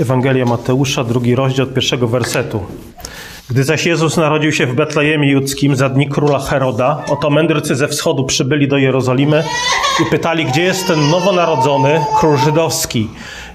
Ewangelia 0.00 0.44
Mateusza, 0.44 1.04
drugi 1.04 1.34
rozdział 1.34 1.66
od 1.66 1.74
pierwszego 1.74 2.08
wersetu. 2.08 2.60
Gdy 3.50 3.64
zaś 3.64 3.86
Jezus 3.86 4.16
narodził 4.16 4.52
się 4.52 4.66
w 4.66 4.74
Betlejemie 4.74 5.30
Judzkim 5.30 5.76
za 5.76 5.88
dni 5.88 6.08
króla 6.08 6.38
Heroda, 6.38 7.04
oto 7.08 7.30
mędrcy 7.30 7.74
ze 7.74 7.88
wschodu 7.88 8.24
przybyli 8.24 8.68
do 8.68 8.78
Jerozolimy 8.78 9.44
i 10.02 10.10
pytali, 10.10 10.44
gdzie 10.44 10.62
jest 10.62 10.86
ten 10.86 11.10
nowonarodzony 11.10 12.04
król 12.20 12.36
żydowski. 12.36 13.08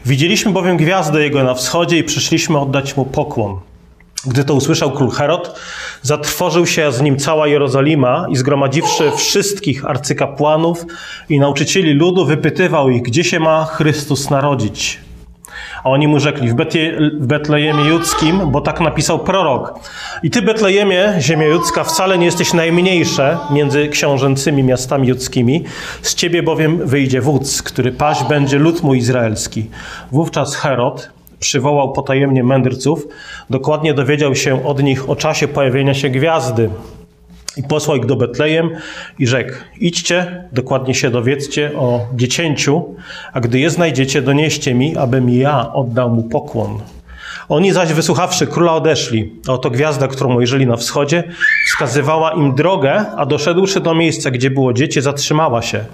Widzieliśmy 0.05 0.52
bowiem 0.52 0.77
gwiazdę 0.77 1.23
jego 1.23 1.44
na 1.44 1.54
wschodzie 1.54 1.98
i 1.98 2.04
przyszliśmy 2.04 2.59
oddać 2.59 2.98
mu 2.98 3.05
pokłon. 3.05 3.59
Gdy 4.26 4.44
to 4.44 4.53
usłyszał 4.53 4.91
król 4.91 5.09
Herod, 5.09 5.59
zatrwożył 6.02 6.66
się 6.66 6.91
z 6.91 7.02
nim 7.02 7.17
cała 7.17 7.48
Jerozolima 7.48 8.26
i 8.30 8.35
zgromadziwszy 8.35 9.12
wszystkich 9.17 9.85
arcykapłanów 9.85 10.85
i 11.30 11.40
nauczycieli 11.40 11.94
ludu, 11.94 12.26
wypytywał 12.26 12.90
ich, 12.90 13.02
gdzie 13.02 13.23
się 13.23 13.40
ma 13.40 13.66
Chrystus 13.66 14.30
narodzić. 14.30 15.09
A 15.83 15.89
oni 15.89 16.07
mu 16.07 16.19
rzekli, 16.19 16.49
w, 16.49 16.55
w 17.19 17.27
Betlejemie 17.27 17.83
Judzkim, 17.83 18.51
bo 18.51 18.61
tak 18.61 18.79
napisał 18.79 19.19
prorok. 19.19 19.79
I 20.23 20.29
ty, 20.29 20.41
Betlejemie, 20.41 21.13
ziemia 21.19 21.45
judzka, 21.45 21.83
wcale 21.83 22.17
nie 22.17 22.25
jesteś 22.25 22.53
najmniejsze 22.53 23.38
między 23.52 23.88
książęcymi 23.88 24.63
miastami 24.63 25.07
judzkimi. 25.07 25.63
Z 26.02 26.15
ciebie 26.15 26.43
bowiem 26.43 26.88
wyjdzie 26.88 27.21
wódz, 27.21 27.63
który 27.63 27.91
paść 27.91 28.23
będzie 28.23 28.59
lud 28.59 28.83
mój 28.83 28.97
izraelski. 28.97 29.69
Wówczas 30.11 30.55
Herod 30.55 31.09
przywołał 31.39 31.93
potajemnie 31.93 32.43
mędrców, 32.43 33.07
dokładnie 33.49 33.93
dowiedział 33.93 34.35
się 34.35 34.66
od 34.66 34.83
nich 34.83 35.09
o 35.09 35.16
czasie 35.16 35.47
pojawienia 35.47 35.93
się 35.93 36.09
gwiazdy. 36.09 36.69
I 37.58 37.63
posłał 37.63 37.98
ich 37.98 38.05
do 38.05 38.16
Betlejem 38.16 38.70
i 39.20 39.27
rzekł: 39.27 39.53
Idźcie, 39.80 40.44
dokładnie 40.52 40.95
się 40.95 41.12
dowiedzcie 41.12 41.72
o 41.75 42.08
dziecięciu, 42.16 42.95
a 43.34 43.39
gdy 43.39 43.59
je 43.59 43.69
znajdziecie, 43.69 44.22
donieście 44.22 44.73
mi, 44.73 44.97
abym 44.97 45.30
ja 45.30 45.73
oddał 45.73 46.09
mu 46.09 46.23
pokłon. 46.23 46.80
Oni 47.49 47.73
zaś 47.73 47.94
wysłuchawszy 47.94 48.47
króla 48.47 48.73
odeszli, 48.73 49.31
oto 49.47 49.69
gwiazda, 49.69 50.08
którą 50.08 50.35
ujrzeli 50.35 50.67
na 50.67 50.77
wschodzie, 50.77 51.23
wskazywała 51.67 52.31
im 52.31 52.55
drogę, 52.55 53.05
a 53.17 53.25
doszedłszy 53.25 53.80
do 53.80 53.95
miejsca, 53.95 54.31
gdzie 54.31 54.49
było 54.49 54.73
dziecię, 54.73 55.02
zatrzymała 55.02 55.61
się. 55.61 55.86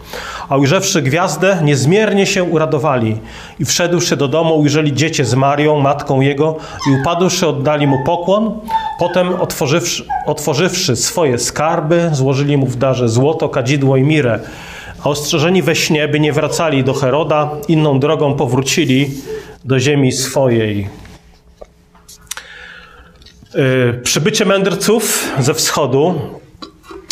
A 0.50 0.58
ujrzawszy 0.58 1.02
gwiazdę, 1.02 1.58
niezmiernie 1.64 2.25
się 2.25 2.44
uradowali 2.44 3.17
i 3.59 3.66
wszedłszy 3.66 4.17
do 4.17 4.27
domu, 4.27 4.59
ujrzeli 4.59 4.94
dziecię 4.94 5.25
z 5.25 5.36
Marią, 5.36 5.80
matką 5.80 6.22
jego 6.22 6.58
i 6.89 7.02
upadłszy 7.02 7.47
oddali 7.47 7.88
mu 7.88 8.03
pokłon. 8.03 8.59
Potem 8.99 9.33
otworzywszy, 9.33 10.05
otworzywszy 10.25 10.95
swoje 10.95 11.38
skarby, 11.39 12.09
złożyli 12.14 12.58
mu 12.58 12.66
w 12.66 12.75
darze 12.75 13.09
złoto, 13.09 13.49
kadzidło 13.49 13.97
i 13.97 14.03
mirę. 14.03 14.39
A 15.03 15.09
ostrzeżeni 15.09 15.61
we 15.61 15.75
śnie, 15.75 16.08
by 16.08 16.20
nie 16.20 16.33
wracali 16.33 16.83
do 16.83 16.94
Heroda, 16.94 17.49
inną 17.67 17.99
drogą 17.99 18.33
powrócili 18.33 19.11
do 19.66 19.80
ziemi 19.80 20.11
swojej. 20.11 21.05
Y, 23.58 24.02
przybycie 24.03 24.45
mędrców 24.45 25.34
ze 25.39 25.53
wschodu, 25.53 26.16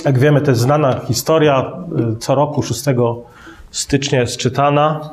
jak 0.05 0.19
wiemy, 0.19 0.41
to 0.41 0.51
jest 0.51 0.61
znana 0.61 0.99
historia, 1.07 1.71
y, 2.13 2.15
co 2.19 2.35
roku 2.35 2.63
6 2.63 2.83
stycznia 3.71 4.21
jest 4.21 4.37
czytana. 4.37 5.09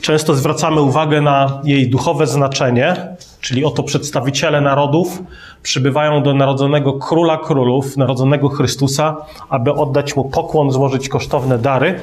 Często 0.00 0.34
zwracamy 0.34 0.80
uwagę 0.80 1.20
na 1.20 1.60
jej 1.64 1.90
duchowe 1.90 2.26
znaczenie, 2.26 2.96
czyli 3.40 3.64
oto 3.64 3.82
przedstawiciele 3.82 4.60
narodów 4.60 5.22
przybywają 5.62 6.22
do 6.22 6.34
narodzonego 6.34 6.92
króla 6.92 7.38
królów, 7.38 7.96
narodzonego 7.96 8.48
Chrystusa, 8.48 9.16
aby 9.48 9.72
oddać 9.72 10.16
mu 10.16 10.24
pokłon, 10.24 10.70
złożyć 10.70 11.08
kosztowne 11.08 11.58
dary. 11.58 12.00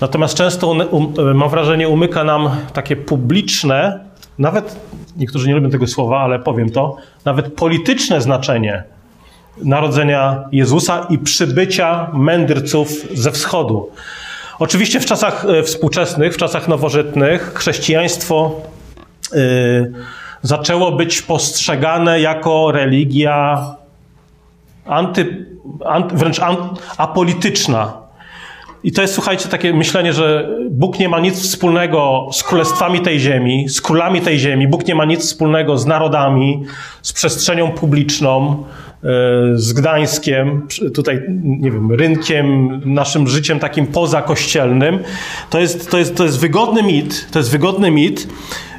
Natomiast 0.00 0.34
często, 0.34 0.68
um, 0.68 1.36
mam 1.36 1.48
wrażenie, 1.48 1.88
umyka 1.88 2.24
nam 2.24 2.50
takie 2.72 2.96
publiczne 2.96 4.07
nawet 4.38 4.76
niektórzy 5.16 5.48
nie 5.48 5.54
lubią 5.54 5.70
tego 5.70 5.86
słowa, 5.86 6.20
ale 6.20 6.38
powiem 6.38 6.70
to, 6.70 6.96
nawet 7.24 7.54
polityczne 7.54 8.20
znaczenie 8.20 8.84
narodzenia 9.64 10.44
Jezusa 10.52 11.06
i 11.10 11.18
przybycia 11.18 12.10
mędrców 12.12 12.88
ze 13.14 13.32
wschodu. 13.32 13.90
Oczywiście 14.58 15.00
w 15.00 15.06
czasach 15.06 15.44
e, 15.44 15.62
współczesnych, 15.62 16.34
w 16.34 16.36
czasach 16.36 16.68
nowożytnych, 16.68 17.52
chrześcijaństwo 17.54 18.60
yy, 19.32 19.92
zaczęło 20.42 20.92
być 20.92 21.22
postrzegane 21.22 22.20
jako 22.20 22.72
religia 22.72 23.64
anty, 24.86 25.46
wręcz 26.12 26.40
apolityczna. 26.98 28.07
I 28.84 28.92
to 28.92 29.02
jest, 29.02 29.14
słuchajcie, 29.14 29.48
takie 29.48 29.74
myślenie, 29.74 30.12
że 30.12 30.48
Bóg 30.70 30.98
nie 30.98 31.08
ma 31.08 31.20
nic 31.20 31.42
wspólnego 31.42 32.28
z 32.32 32.42
królestwami 32.42 33.00
tej 33.00 33.20
ziemi, 33.20 33.68
z 33.68 33.80
królami 33.80 34.20
tej 34.20 34.38
ziemi. 34.38 34.68
Bóg 34.68 34.86
nie 34.86 34.94
ma 34.94 35.04
nic 35.04 35.20
wspólnego 35.20 35.78
z 35.78 35.86
narodami, 35.86 36.64
z 37.02 37.12
przestrzenią 37.12 37.70
publiczną, 37.70 38.50
e, 38.52 39.06
z 39.54 39.72
Gdańskiem, 39.72 40.66
tutaj, 40.94 41.22
nie 41.42 41.70
wiem, 41.70 41.92
rynkiem, 41.92 42.80
naszym 42.84 43.28
życiem 43.28 43.58
takim 43.58 43.86
pozakościelnym. 43.86 44.98
To 45.50 45.60
jest, 45.60 45.90
to 45.90 45.98
jest, 45.98 46.16
to 46.16 46.24
jest 46.24 46.40
wygodny 46.40 46.82
mit, 46.82 47.28
to 47.30 47.38
jest 47.38 47.50
wygodny 47.50 47.90
mit, 47.90 48.28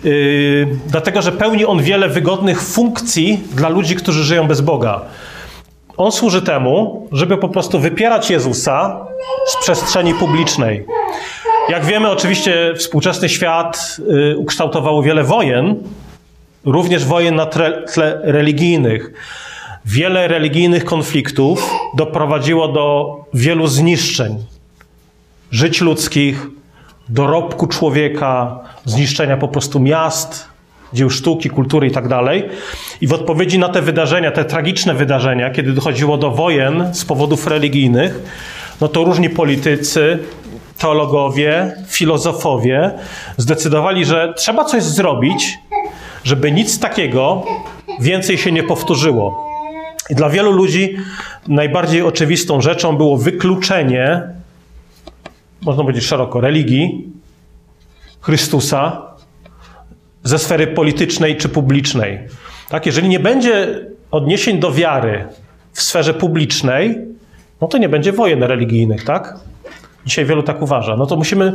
yy, 0.03 0.67
dlatego 0.87 1.21
że 1.21 1.31
pełni 1.31 1.65
on 1.65 1.83
wiele 1.83 2.09
wygodnych 2.09 2.61
funkcji 2.61 3.43
dla 3.55 3.69
ludzi, 3.69 3.95
którzy 3.95 4.23
żyją 4.23 4.47
bez 4.47 4.61
Boga. 4.61 5.01
On 5.99 6.11
służy 6.11 6.41
temu, 6.41 7.07
żeby 7.11 7.37
po 7.37 7.49
prostu 7.49 7.79
wypierać 7.79 8.29
Jezusa 8.29 9.05
z 9.47 9.63
przestrzeni 9.63 10.13
publicznej. 10.13 10.85
Jak 11.69 11.85
wiemy, 11.85 12.09
oczywiście 12.09 12.73
współczesny 12.77 13.29
świat 13.29 13.97
y, 14.33 14.37
ukształtował 14.37 15.01
wiele 15.01 15.23
wojen, 15.23 15.75
również 16.65 17.05
wojen 17.05 17.35
na 17.35 17.45
tle 17.45 18.21
religijnych. 18.23 19.11
Wiele 19.85 20.27
religijnych 20.27 20.85
konfliktów 20.85 21.73
doprowadziło 21.95 22.67
do 22.67 23.15
wielu 23.33 23.67
zniszczeń 23.67 24.43
żyć 25.51 25.81
ludzkich, 25.81 26.47
dorobku 27.09 27.67
człowieka, 27.67 28.59
zniszczenia 28.85 29.37
po 29.37 29.47
prostu 29.47 29.79
miast, 29.79 30.48
dzieł 30.93 31.09
sztuki, 31.09 31.49
kultury 31.49 31.87
i 31.87 31.91
tak 31.91 32.07
dalej. 32.07 32.49
I 33.01 33.07
w 33.07 33.13
odpowiedzi 33.13 33.59
na 33.59 33.69
te 33.69 33.81
wydarzenia, 33.81 34.31
te 34.31 34.45
tragiczne 34.45 34.93
wydarzenia, 34.93 35.49
kiedy 35.49 35.73
dochodziło 35.73 36.17
do 36.17 36.31
wojen 36.31 36.93
z 36.93 37.05
powodów 37.05 37.47
religijnych, 37.47 38.19
no 38.81 38.87
to 38.87 39.03
różni 39.03 39.29
politycy, 39.29 40.19
teologowie, 40.77 41.75
filozofowie 41.87 42.91
zdecydowali, 43.37 44.05
że 44.05 44.33
trzeba 44.37 44.65
coś 44.65 44.83
zrobić, 44.83 45.59
żeby 46.23 46.51
nic 46.51 46.79
takiego 46.79 47.45
więcej 47.99 48.37
się 48.37 48.51
nie 48.51 48.63
powtórzyło. 48.63 49.49
I 50.09 50.15
dla 50.15 50.29
wielu 50.29 50.51
ludzi 50.51 50.97
najbardziej 51.47 52.01
oczywistą 52.01 52.61
rzeczą 52.61 52.97
było 52.97 53.17
wykluczenie, 53.17 54.21
można 55.61 55.83
powiedzieć 55.83 56.05
szeroko, 56.05 56.41
religii, 56.41 57.07
Chrystusa 58.21 59.08
ze 60.29 60.39
sfery 60.39 60.67
politycznej 60.67 61.37
czy 61.37 61.49
publicznej. 61.49 62.19
Tak, 62.69 62.85
jeżeli 62.85 63.09
nie 63.09 63.19
będzie 63.19 63.85
odniesień 64.11 64.59
do 64.59 64.71
wiary 64.71 65.25
w 65.73 65.81
sferze 65.81 66.13
publicznej, 66.13 66.97
no 67.61 67.67
to 67.67 67.77
nie 67.77 67.89
będzie 67.89 68.11
wojen 68.11 68.43
religijnych, 68.43 69.03
tak? 69.03 69.35
Dzisiaj 70.05 70.25
wielu 70.25 70.43
tak 70.43 70.61
uważa. 70.61 70.97
No 70.97 71.05
to 71.05 71.15
musimy 71.15 71.53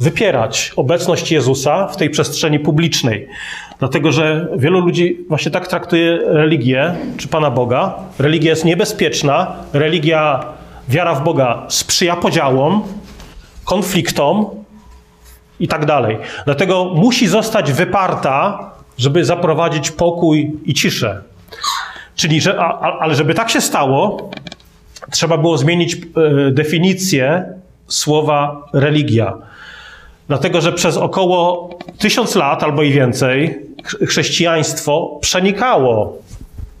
wypierać 0.00 0.72
obecność 0.76 1.32
Jezusa 1.32 1.86
w 1.88 1.96
tej 1.96 2.10
przestrzeni 2.10 2.58
publicznej. 2.58 3.28
Dlatego, 3.78 4.12
że 4.12 4.48
wielu 4.56 4.80
ludzi 4.80 5.18
właśnie 5.28 5.50
tak 5.50 5.68
traktuje 5.68 6.18
religię, 6.24 6.94
czy 7.16 7.28
Pana 7.28 7.50
Boga. 7.50 7.94
Religia 8.18 8.50
jest 8.50 8.64
niebezpieczna, 8.64 9.56
religia, 9.72 10.44
wiara 10.88 11.14
w 11.14 11.24
Boga 11.24 11.66
sprzyja 11.68 12.16
podziałom, 12.16 12.82
konfliktom, 13.64 14.46
i 15.60 15.68
tak 15.68 15.86
dalej. 15.86 16.18
Dlatego 16.44 16.84
musi 16.94 17.26
zostać 17.26 17.72
wyparta, 17.72 18.70
żeby 18.98 19.24
zaprowadzić 19.24 19.90
pokój 19.90 20.52
i 20.64 20.74
ciszę. 20.74 21.22
Czyli, 22.16 22.40
że, 22.40 22.58
a, 22.60 22.98
ale 22.98 23.14
żeby 23.14 23.34
tak 23.34 23.50
się 23.50 23.60
stało, 23.60 24.30
trzeba 25.10 25.38
było 25.38 25.58
zmienić 25.58 25.94
e, 25.94 25.98
definicję 26.50 27.44
słowa 27.88 28.66
religia. 28.72 29.32
Dlatego, 30.28 30.60
że 30.60 30.72
przez 30.72 30.96
około 30.96 31.70
tysiąc 31.98 32.34
lat 32.34 32.62
albo 32.62 32.82
i 32.82 32.92
więcej 32.92 33.58
chrześcijaństwo 34.06 35.18
przenikało 35.20 36.18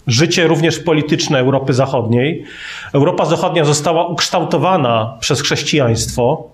życie 0.06 0.46
również 0.46 0.78
polityczne 0.78 1.38
Europy 1.38 1.72
Zachodniej. 1.72 2.44
Europa 2.92 3.24
Zachodnia 3.24 3.64
została 3.64 4.06
ukształtowana 4.06 5.16
przez 5.20 5.42
chrześcijaństwo. 5.42 6.48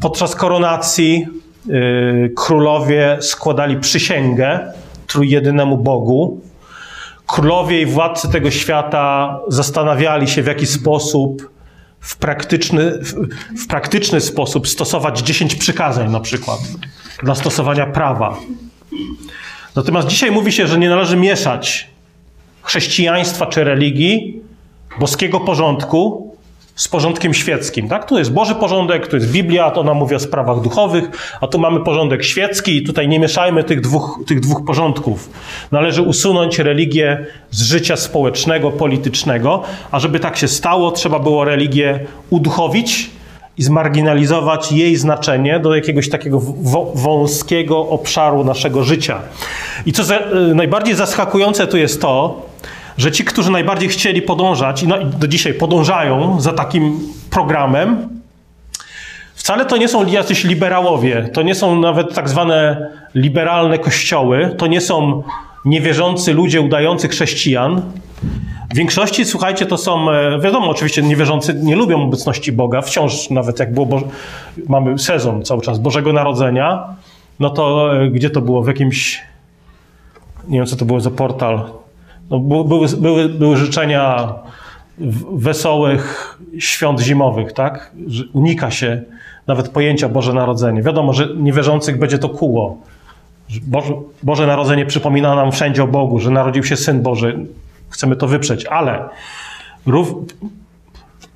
Podczas 0.00 0.34
koronacji 0.34 1.26
yy, 1.66 2.32
królowie 2.36 3.18
składali 3.20 3.76
przysięgę 3.76 4.72
trójjedynemu 5.06 5.78
Bogu. 5.78 6.40
Królowie 7.26 7.82
i 7.82 7.86
władcy 7.86 8.28
tego 8.28 8.50
świata 8.50 9.38
zastanawiali 9.48 10.28
się, 10.28 10.42
w 10.42 10.46
jaki 10.46 10.66
sposób 10.66 11.50
w 12.00 12.16
praktyczny, 12.16 12.90
w, 12.90 13.14
w 13.64 13.66
praktyczny 13.66 14.20
sposób 14.20 14.68
stosować 14.68 15.18
dziesięć 15.18 15.54
przykazań 15.54 16.10
na 16.10 16.20
przykład 16.20 16.58
dla 17.22 17.34
stosowania 17.34 17.86
prawa. 17.86 18.36
Natomiast 19.76 20.08
dzisiaj 20.08 20.30
mówi 20.30 20.52
się, 20.52 20.66
że 20.66 20.78
nie 20.78 20.88
należy 20.88 21.16
mieszać 21.16 21.90
chrześcijaństwa 22.62 23.46
czy 23.46 23.64
religii, 23.64 24.42
boskiego 25.00 25.40
porządku 25.40 26.27
z 26.78 26.88
porządkiem 26.88 27.34
świeckim. 27.34 27.88
Tak? 27.88 28.08
Tu 28.08 28.18
jest 28.18 28.32
Boży 28.32 28.54
porządek, 28.54 29.06
tu 29.06 29.16
jest 29.16 29.30
Biblia, 29.30 29.70
to 29.70 29.80
ona 29.80 29.94
mówi 29.94 30.14
o 30.14 30.20
sprawach 30.20 30.60
duchowych, 30.60 31.04
a 31.40 31.46
tu 31.46 31.58
mamy 31.58 31.80
porządek 31.80 32.24
świecki 32.24 32.76
i 32.76 32.82
tutaj 32.82 33.08
nie 33.08 33.18
mieszajmy 33.18 33.64
tych 33.64 33.80
dwóch, 33.80 34.20
tych 34.26 34.40
dwóch 34.40 34.64
porządków. 34.64 35.30
Należy 35.72 36.02
usunąć 36.02 36.58
religię 36.58 37.26
z 37.50 37.62
życia 37.62 37.96
społecznego, 37.96 38.70
politycznego, 38.70 39.62
a 39.90 39.98
żeby 39.98 40.20
tak 40.20 40.36
się 40.36 40.48
stało, 40.48 40.90
trzeba 40.90 41.18
było 41.18 41.44
religię 41.44 42.00
uduchowić 42.30 43.10
i 43.58 43.62
zmarginalizować 43.62 44.72
jej 44.72 44.96
znaczenie 44.96 45.60
do 45.60 45.74
jakiegoś 45.74 46.08
takiego 46.08 46.40
wąskiego 46.94 47.88
obszaru 47.88 48.44
naszego 48.44 48.84
życia. 48.84 49.20
I 49.86 49.92
co 49.92 50.04
za, 50.04 50.18
y, 50.18 50.54
najbardziej 50.54 50.94
zaskakujące 50.94 51.66
tu 51.66 51.76
jest 51.76 52.00
to, 52.00 52.47
że 52.98 53.12
ci, 53.12 53.24
którzy 53.24 53.50
najbardziej 53.50 53.88
chcieli 53.88 54.22
podążać 54.22 54.82
i 54.82 54.86
do 55.18 55.28
dzisiaj 55.28 55.54
podążają 55.54 56.40
za 56.40 56.52
takim 56.52 57.00
programem, 57.30 58.08
wcale 59.34 59.66
to 59.66 59.76
nie 59.76 59.88
są 59.88 60.06
jacyś 60.06 60.44
liberałowie, 60.44 61.30
to 61.32 61.42
nie 61.42 61.54
są 61.54 61.80
nawet 61.80 62.14
tak 62.14 62.28
zwane 62.28 62.90
liberalne 63.14 63.78
kościoły, 63.78 64.54
to 64.58 64.66
nie 64.66 64.80
są 64.80 65.22
niewierzący 65.64 66.32
ludzie 66.32 66.60
udający 66.60 67.08
chrześcijan. 67.08 67.82
W 68.70 68.76
większości, 68.76 69.24
słuchajcie, 69.24 69.66
to 69.66 69.78
są, 69.78 70.10
e, 70.10 70.40
wiadomo, 70.40 70.70
oczywiście 70.70 71.02
niewierzący 71.02 71.54
nie 71.54 71.76
lubią 71.76 72.02
obecności 72.02 72.52
Boga, 72.52 72.80
wciąż 72.80 73.30
nawet 73.30 73.58
jak 73.58 73.74
było, 73.74 73.86
Bo 73.86 74.02
mamy 74.68 74.98
sezon 74.98 75.42
cały 75.42 75.62
czas 75.62 75.78
Bożego 75.78 76.12
Narodzenia, 76.12 76.84
no 77.40 77.50
to 77.50 77.96
e, 78.02 78.10
gdzie 78.10 78.30
to 78.30 78.40
było? 78.40 78.62
W 78.62 78.68
jakimś, 78.68 79.20
nie 80.48 80.58
wiem 80.58 80.66
co 80.66 80.76
to 80.76 80.84
było 80.84 81.00
za 81.00 81.10
portal, 81.10 81.64
no, 82.30 82.38
były, 82.38 82.88
były, 82.88 83.28
były 83.28 83.56
życzenia 83.56 84.34
wesołych 85.32 86.38
świąt 86.58 87.00
zimowych, 87.00 87.52
tak? 87.52 87.92
Unika 88.32 88.70
się 88.70 89.02
nawet 89.46 89.68
pojęcia 89.68 90.08
Boże 90.08 90.32
Narodzenie. 90.32 90.82
Wiadomo, 90.82 91.12
że 91.12 91.28
niewierzących 91.36 91.98
będzie 91.98 92.18
to 92.18 92.28
kuło. 92.28 92.78
Boże, 93.62 93.94
Boże 94.22 94.46
Narodzenie 94.46 94.86
przypomina 94.86 95.34
nam 95.34 95.52
wszędzie 95.52 95.82
o 95.82 95.86
Bogu, 95.86 96.18
że 96.18 96.30
narodził 96.30 96.64
się 96.64 96.76
Syn 96.76 97.02
Boży. 97.02 97.38
Chcemy 97.88 98.16
to 98.16 98.26
wyprzeć, 98.28 98.66
ale 98.66 99.08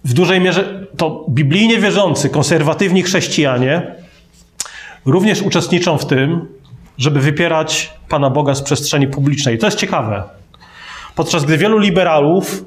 w 0.05 0.13
dużej 0.13 0.41
mierze 0.41 0.87
to 0.97 1.27
biblijnie 1.29 1.79
wierzący, 1.79 2.31
konserwatywni 2.31 3.03
chrześcijanie 3.03 3.95
również 5.07 5.43
uczestniczą 5.43 5.99
w 5.99 6.07
tym, 6.07 6.49
żeby 6.99 7.21
wypierać 7.21 7.93
Pana 8.09 8.31
Boga 8.31 8.55
z 8.55 8.63
przestrzeni 8.63 9.07
publicznej. 9.07 9.59
To 9.59 9.67
jest 9.67 9.79
ciekawe. 9.79 10.23
Podczas 11.15 11.45
gdy 11.45 11.59
wielu 11.59 11.79
liberałów 11.79 12.65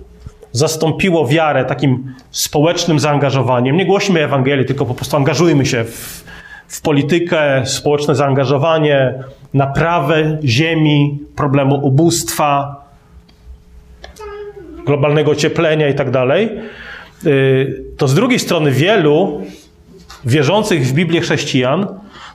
zastąpiło 0.52 1.28
wiarę 1.28 1.66
takim 1.66 2.14
społecznym 2.32 3.00
zaangażowaniem. 3.00 3.78
Nie 3.78 3.86
głośmy 3.86 4.24
Ewangelii, 4.24 4.66
tylko 4.66 4.86
po 4.86 4.94
prostu 4.94 5.18
angażujmy 5.18 5.66
się 5.66 5.84
w, 5.84 6.24
w 6.68 6.82
politykę, 6.82 7.66
społeczne 7.66 8.16
zaangażowanie, 8.16 9.24
naprawę 9.54 10.38
ziemi, 10.44 11.20
problemu 11.36 11.76
ubóstwa, 11.86 12.86
globalnego 14.86 15.32
ocieplenia 15.32 15.90
i 15.90 15.96
tak. 15.96 16.08
Y, 17.26 17.84
to 17.98 18.08
z 18.08 18.16
drugiej 18.16 18.40
strony 18.40 18.72
wielu 18.72 19.42
wierzących 20.26 20.88
w 20.88 20.94
Biblię 20.94 21.22
chrześcijan 21.22 21.88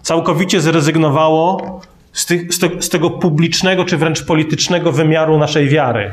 całkowicie 0.03 0.61
zrezygnowało 0.61 1.81
z, 2.13 2.27
tych, 2.27 2.55
z, 2.55 2.59
te, 2.59 2.69
z 2.83 2.89
tego 2.89 3.11
publicznego 3.11 3.85
czy 3.85 3.97
wręcz 3.97 4.25
politycznego 4.25 4.93
wymiaru 4.93 5.39
naszej 5.39 5.69
wiary. 5.69 6.13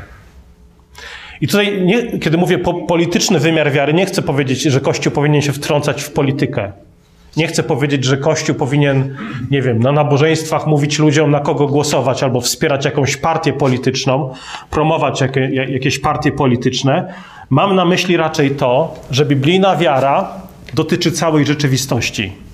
I 1.40 1.46
tutaj, 1.48 1.82
nie, 1.82 2.18
kiedy 2.18 2.36
mówię 2.36 2.58
po, 2.58 2.74
polityczny 2.74 3.38
wymiar 3.38 3.72
wiary, 3.72 3.94
nie 3.94 4.06
chcę 4.06 4.22
powiedzieć, 4.22 4.62
że 4.62 4.80
Kościół 4.80 5.12
powinien 5.12 5.42
się 5.42 5.52
wtrącać 5.52 6.02
w 6.02 6.10
politykę. 6.12 6.72
Nie 7.36 7.46
chcę 7.46 7.62
powiedzieć, 7.62 8.04
że 8.04 8.16
Kościół 8.16 8.54
powinien, 8.54 9.16
nie 9.50 9.62
wiem, 9.62 9.78
na 9.78 9.92
nabożeństwach 9.92 10.66
mówić 10.66 10.98
ludziom, 10.98 11.30
na 11.30 11.40
kogo 11.40 11.66
głosować, 11.66 12.22
albo 12.22 12.40
wspierać 12.40 12.84
jakąś 12.84 13.16
partię 13.16 13.52
polityczną, 13.52 14.34
promować 14.70 15.20
jakie, 15.20 15.50
jakieś 15.54 15.98
partie 15.98 16.32
polityczne. 16.32 17.14
Mam 17.50 17.74
na 17.74 17.84
myśli 17.84 18.16
raczej 18.16 18.50
to, 18.50 18.94
że 19.10 19.26
biblijna 19.26 19.76
wiara 19.76 20.30
dotyczy 20.74 21.12
całej 21.12 21.46
rzeczywistości. 21.46 22.47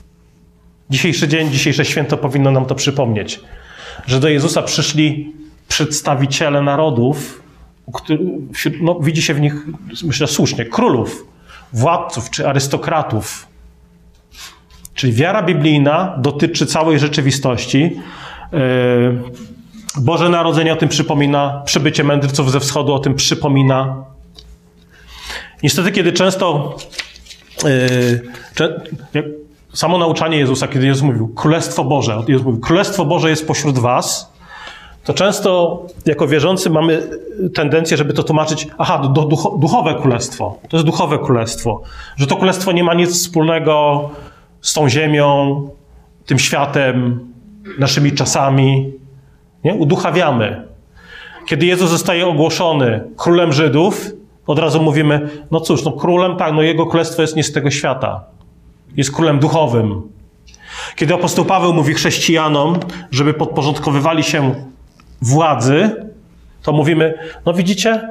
Dzisiejszy 0.90 1.28
dzień, 1.28 1.50
dzisiejsze 1.50 1.84
święto 1.84 2.16
powinno 2.16 2.50
nam 2.50 2.66
to 2.66 2.74
przypomnieć, 2.74 3.40
że 4.06 4.20
do 4.20 4.28
Jezusa 4.28 4.62
przyszli 4.62 5.32
przedstawiciele 5.68 6.62
narodów, 6.62 7.42
no, 8.80 9.00
widzi 9.00 9.22
się 9.22 9.34
w 9.34 9.40
nich, 9.40 9.54
myślę 10.04 10.26
słusznie, 10.26 10.64
królów, 10.64 11.26
władców 11.72 12.30
czy 12.30 12.48
arystokratów. 12.48 13.46
Czyli 14.94 15.12
wiara 15.12 15.42
biblijna 15.42 16.16
dotyczy 16.18 16.66
całej 16.66 16.98
rzeczywistości. 16.98 18.00
E, 18.52 18.58
Boże 20.00 20.28
Narodzenie 20.28 20.72
o 20.72 20.76
tym 20.76 20.88
przypomina, 20.88 21.62
przybycie 21.64 22.04
mędrców 22.04 22.52
ze 22.52 22.60
wschodu 22.60 22.94
o 22.94 22.98
tym 22.98 23.14
przypomina. 23.14 24.04
Niestety, 25.62 25.92
kiedy 25.92 26.12
często 26.12 26.76
yy, 27.64 29.43
samo 29.74 29.98
nauczanie 29.98 30.38
Jezusa, 30.38 30.68
kiedy 30.68 30.86
Jezus 30.86 31.02
mówił 31.02 31.28
Królestwo 31.28 31.84
Boże, 31.84 32.22
Jezus 32.28 32.46
mówił 32.46 32.60
Królestwo 32.60 33.04
Boże 33.04 33.30
jest 33.30 33.46
pośród 33.46 33.78
was, 33.78 34.34
to 35.04 35.14
często 35.14 35.82
jako 36.06 36.26
wierzący 36.26 36.70
mamy 36.70 37.02
tendencję, 37.54 37.96
żeby 37.96 38.12
to 38.12 38.22
tłumaczyć, 38.22 38.68
aha, 38.78 38.98
do, 38.98 39.22
ducho, 39.22 39.58
duchowe 39.58 39.94
królestwo. 39.94 40.58
To 40.68 40.76
jest 40.76 40.86
duchowe 40.86 41.18
królestwo. 41.18 41.82
Że 42.16 42.26
to 42.26 42.36
królestwo 42.36 42.72
nie 42.72 42.84
ma 42.84 42.94
nic 42.94 43.10
wspólnego 43.10 44.10
z 44.60 44.74
tą 44.74 44.88
ziemią, 44.88 45.62
tym 46.26 46.38
światem, 46.38 47.20
naszymi 47.78 48.12
czasami. 48.12 48.92
Nie? 49.64 49.74
Uduchawiamy. 49.74 50.68
Kiedy 51.46 51.66
Jezus 51.66 51.90
zostaje 51.90 52.26
ogłoszony 52.26 53.04
królem 53.16 53.52
Żydów, 53.52 54.10
od 54.46 54.58
razu 54.58 54.82
mówimy, 54.82 55.30
no 55.50 55.60
cóż, 55.60 55.84
no 55.84 55.92
królem, 55.92 56.36
tak, 56.36 56.54
no 56.54 56.62
jego 56.62 56.86
królestwo 56.86 57.22
jest 57.22 57.36
nie 57.36 57.44
z 57.44 57.52
tego 57.52 57.70
świata 57.70 58.33
jest 58.96 59.12
królem 59.12 59.38
duchowym. 59.38 60.02
Kiedy 60.96 61.14
apostoł 61.14 61.44
Paweł 61.44 61.72
mówi 61.72 61.94
chrześcijanom, 61.94 62.78
żeby 63.10 63.34
podporządkowywali 63.34 64.22
się 64.22 64.54
władzy, 65.22 65.90
to 66.62 66.72
mówimy, 66.72 67.14
no 67.46 67.54
widzicie, 67.54 68.08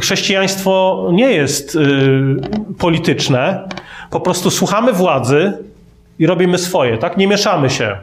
chrześcijaństwo 0.00 1.08
nie 1.12 1.32
jest 1.32 1.74
y, 1.74 1.80
polityczne, 2.78 3.68
po 4.10 4.20
prostu 4.20 4.50
słuchamy 4.50 4.92
władzy 4.92 5.52
i 6.18 6.26
robimy 6.26 6.58
swoje, 6.58 6.98
tak? 6.98 7.16
Nie 7.16 7.26
mieszamy 7.26 7.70
się 7.70 7.96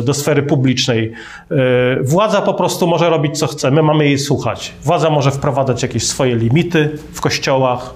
y, 0.00 0.04
do 0.04 0.14
sfery 0.14 0.42
publicznej. 0.42 1.12
Y, 1.52 1.56
władza 2.02 2.42
po 2.42 2.54
prostu 2.54 2.86
może 2.86 3.10
robić 3.10 3.38
co 3.38 3.46
chce, 3.46 3.70
my 3.70 3.82
mamy 3.82 4.04
jej 4.04 4.18
słuchać. 4.18 4.72
Władza 4.84 5.10
może 5.10 5.30
wprowadzać 5.30 5.82
jakieś 5.82 6.06
swoje 6.06 6.36
limity 6.36 6.98
w 7.12 7.20
kościołach, 7.20 7.94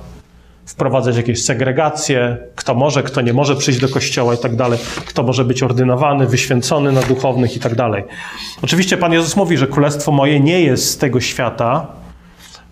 wprowadzać 0.67 1.17
jakieś 1.17 1.45
segregacje, 1.45 2.37
kto 2.55 2.75
może, 2.75 3.03
kto 3.03 3.21
nie 3.21 3.33
może 3.33 3.57
przyjść 3.57 3.81
do 3.81 3.89
kościoła 3.89 4.35
i 4.35 4.39
tak 4.39 4.57
dalej, 4.57 4.79
kto 5.07 5.23
może 5.23 5.45
być 5.45 5.63
ordynowany, 5.63 6.27
wyświęcony 6.27 6.93
na 6.93 7.03
duchownych 7.03 7.57
i 7.57 7.61
tak 7.61 7.75
dalej. 7.75 8.05
Oczywiście 8.63 8.97
Pan 8.97 9.13
Jezus 9.13 9.37
mówi, 9.37 9.57
że 9.57 9.67
królestwo 9.67 10.13
moje 10.13 10.41
nie 10.41 10.61
jest 10.61 10.91
z 10.91 10.99
tego 10.99 11.21
świata. 11.21 11.87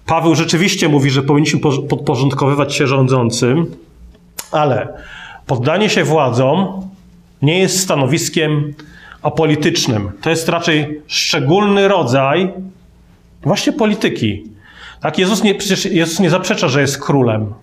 Paweł 0.07 0.35
rzeczywiście 0.35 0.89
mówi, 0.89 1.11
że 1.11 1.23
powinniśmy 1.23 1.61
podporządkowywać 1.89 2.75
się 2.75 2.87
rządzącym, 2.87 3.67
ale 4.53 4.89
poddanie 5.47 5.91
się 5.91 6.05
władzom 6.05 6.89
nie 7.43 7.59
jest 7.59 7.81
stanowiskiem 7.81 8.75
apolitycznym. 9.23 10.11
To 10.21 10.31
jest 10.31 10.49
raczej 10.49 11.03
szczególny 11.07 11.89
rodzaj 11.89 12.53
właśnie 13.43 13.73
polityki. 13.73 14.45
Tak, 15.01 15.19
Jezus 15.19 15.43
nie, 15.43 15.55
przecież 15.55 15.85
Jezus 15.85 16.21
nie 16.21 16.31
zaprzecza, 16.31 16.69
że 16.69 16.81
jest 16.81 16.99
królem. 16.99 17.55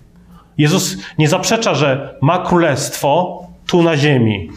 Jezus 0.57 0.97
nie 1.17 1.27
zaprzecza, 1.27 1.75
że 1.75 2.17
ma 2.21 2.37
królestwo 2.37 3.43
tu 3.67 3.83
na 3.83 3.97
ziemi. 3.97 4.49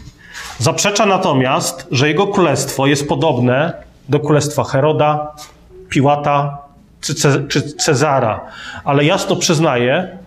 Zaprzecza 0.59 1.05
natomiast, 1.05 1.87
że 1.91 2.07
jego 2.07 2.27
królestwo 2.27 2.87
jest 2.87 3.07
podobne 3.07 3.73
do 4.09 4.19
królestwa 4.19 4.63
Heroda, 4.63 5.35
Piłata 5.89 6.57
czy, 7.01 7.15
Ce 7.15 7.43
czy 7.47 7.61
Cezara. 7.61 8.41
Ale 8.83 9.05
jasno 9.05 9.35
przyznaje, 9.35 10.17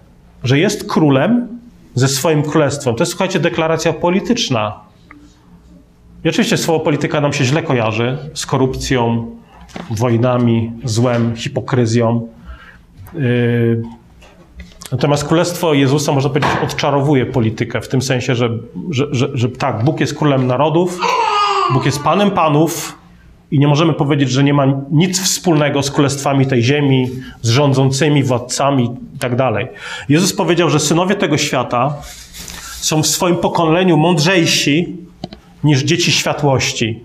że 0.45 0.59
jest 0.59 0.89
królem 0.89 1.49
ze 1.95 2.09
swoim 2.09 2.43
królestwem. 2.43 2.95
To 2.95 3.03
jest, 3.03 3.13
słuchajcie, 3.13 3.41
deklaracja 3.41 3.93
polityczna. 3.93 4.81
I 6.25 6.29
oczywiście 6.29 6.57
słowo 6.57 6.85
polityka 6.85 7.21
nam 7.21 7.33
się 7.33 7.45
źle 7.45 7.63
kojarzy 7.63 8.19
z 8.35 8.47
korupcją, 8.47 9.31
wojnami, 9.91 10.73
złem, 10.85 11.37
hipokryzją. 11.37 12.29
Yy, 13.15 13.83
Natomiast 14.93 15.25
Królestwo 15.25 15.75
Jezusa, 15.75 16.13
można 16.13 16.31
powiedzieć, 16.31 16.51
odczarowuje 16.65 17.27
politykę 17.27 17.81
w 17.81 17.89
tym 17.89 18.03
sensie, 18.03 18.35
że, 18.35 18.51
że, 18.91 19.07
że, 19.11 19.29
że 19.35 19.49
tak, 19.49 19.85
Bóg 19.85 20.01
jest 20.01 20.15
królem 20.19 20.47
narodów, 20.47 20.99
Bóg 21.73 21.87
jest 21.87 22.03
Panem 22.03 22.31
Panów, 22.31 22.99
I 23.51 23.59
nie 23.59 23.69
możemy 23.69 23.93
powiedzieć, 23.93 24.31
że 24.31 24.45
nie 24.45 24.55
ma 24.55 24.67
nic 24.91 25.21
wspólnego 25.21 25.83
z 25.83 25.91
królestwami 25.91 26.47
tej 26.47 26.63
ziemi, 26.63 27.11
z 27.43 27.49
rządzącymi, 27.49 28.23
władcami 28.23 28.91
i 29.15 29.19
tak. 29.19 29.33
Jezus 30.09 30.33
powiedział, 30.33 30.71
że 30.71 30.81
synowie 30.81 31.15
tego 31.15 31.39
świata 31.39 31.95
są 32.81 33.03
w 33.03 33.07
swoim 33.07 33.37
pokoleniu 33.37 33.97
mądrzejsi 33.97 34.97
niż 35.65 35.83
dzieci 35.83 36.13
światłości. 36.13 37.05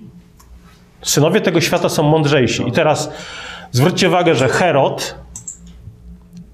Synowie 1.02 1.42
tego 1.42 1.62
świata 1.62 1.90
są 1.90 2.04
mądrzejsi. 2.04 2.68
I 2.68 2.72
teraz 2.72 3.12
zwróćcie 3.72 4.08
uwagę, 4.08 4.36
że 4.36 4.48
Herod, 4.48 5.16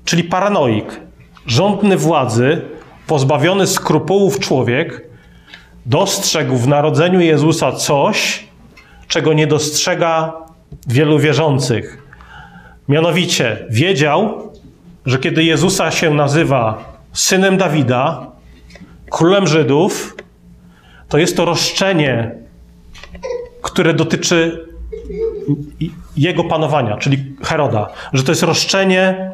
czyli 0.06 0.24
paranoik, 0.24 1.00
rządny 1.48 1.98
władzy, 1.98 2.62
pozbawiony 3.08 3.68
skrupułów 3.68 4.40
człowiek, 4.40 5.08
dostrzegł 5.86 6.56
w 6.56 6.68
narodzeniu 6.68 7.20
Jezusa 7.20 7.72
coś, 7.72 8.48
czego 9.08 9.34
nie 9.34 9.48
dostrzega 9.48 10.34
wielu 10.88 11.20
wierzących. 11.20 12.04
Mianowicie 12.88 13.66
wiedział, 13.70 14.52
że 15.06 15.20
kiedy 15.20 15.44
Jezusa 15.44 15.92
się 15.92 16.14
nazywa 16.14 16.94
synem 17.14 17.58
Dawida, 17.58 18.28
królem 19.10 19.48
Żydów, 19.48 20.16
to 21.10 21.18
jest 21.18 21.38
to 21.38 21.46
roszczenie, 21.46 22.32
które 23.62 23.94
dotyczy 23.94 24.66
jego 26.18 26.44
panowania, 26.44 26.98
czyli 26.98 27.36
Heroda, 27.44 27.90
że 28.14 28.24
to 28.24 28.32
jest 28.32 28.44
roszczenie 28.44 29.32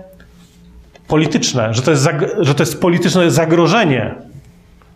polityczne, 1.11 1.73
że 1.73 1.81
to 1.81 1.91
jest, 1.91 2.09
że 2.39 2.55
to 2.55 2.63
jest 2.63 2.81
polityczne 2.81 3.31
zagrożenie. 3.31 4.15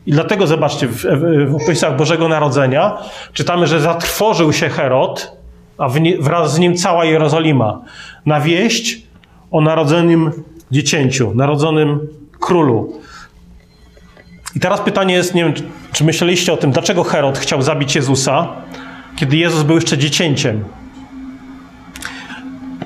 I 0.05 0.11
dlatego 0.11 0.47
zobaczcie, 0.47 0.87
w, 0.87 1.05
w 1.47 1.55
opisach 1.55 1.97
Bożego 1.97 2.27
Narodzenia 2.27 2.97
czytamy, 3.33 3.67
że 3.67 3.79
zatrwożył 3.81 4.53
się 4.53 4.69
Herod, 4.69 5.37
a 5.77 5.89
wraz 6.19 6.53
z 6.53 6.59
nim 6.59 6.75
cała 6.75 7.05
Jerozolima, 7.05 7.81
na 8.25 8.41
wieść 8.41 9.01
o 9.51 9.61
narodzonym 9.61 10.31
dziecięciu, 10.71 11.31
narodzonym 11.35 12.07
królu. 12.39 12.93
I 14.55 14.59
teraz 14.59 14.81
pytanie 14.81 15.13
jest, 15.13 15.35
nie 15.35 15.43
wiem, 15.43 15.53
czy 15.91 16.03
myśleliście 16.03 16.53
o 16.53 16.57
tym, 16.57 16.71
dlaczego 16.71 17.03
Herod 17.03 17.37
chciał 17.37 17.61
zabić 17.61 17.95
Jezusa, 17.95 18.47
kiedy 19.15 19.37
Jezus 19.37 19.63
był 19.63 19.75
jeszcze 19.75 19.97
dziecięciem? 19.97 20.63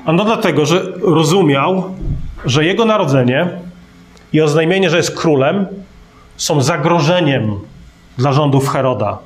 Ano 0.04 0.24
dlatego, 0.24 0.66
że 0.66 0.92
rozumiał, 1.02 1.94
że 2.44 2.64
jego 2.64 2.84
narodzenie 2.84 3.48
i 4.32 4.40
oznajmienie, 4.40 4.90
że 4.90 4.96
jest 4.96 5.16
królem, 5.16 5.66
są 6.36 6.62
zagrożeniem 6.62 7.60
dla 8.18 8.32
rządów 8.32 8.68
Heroda. 8.68 9.18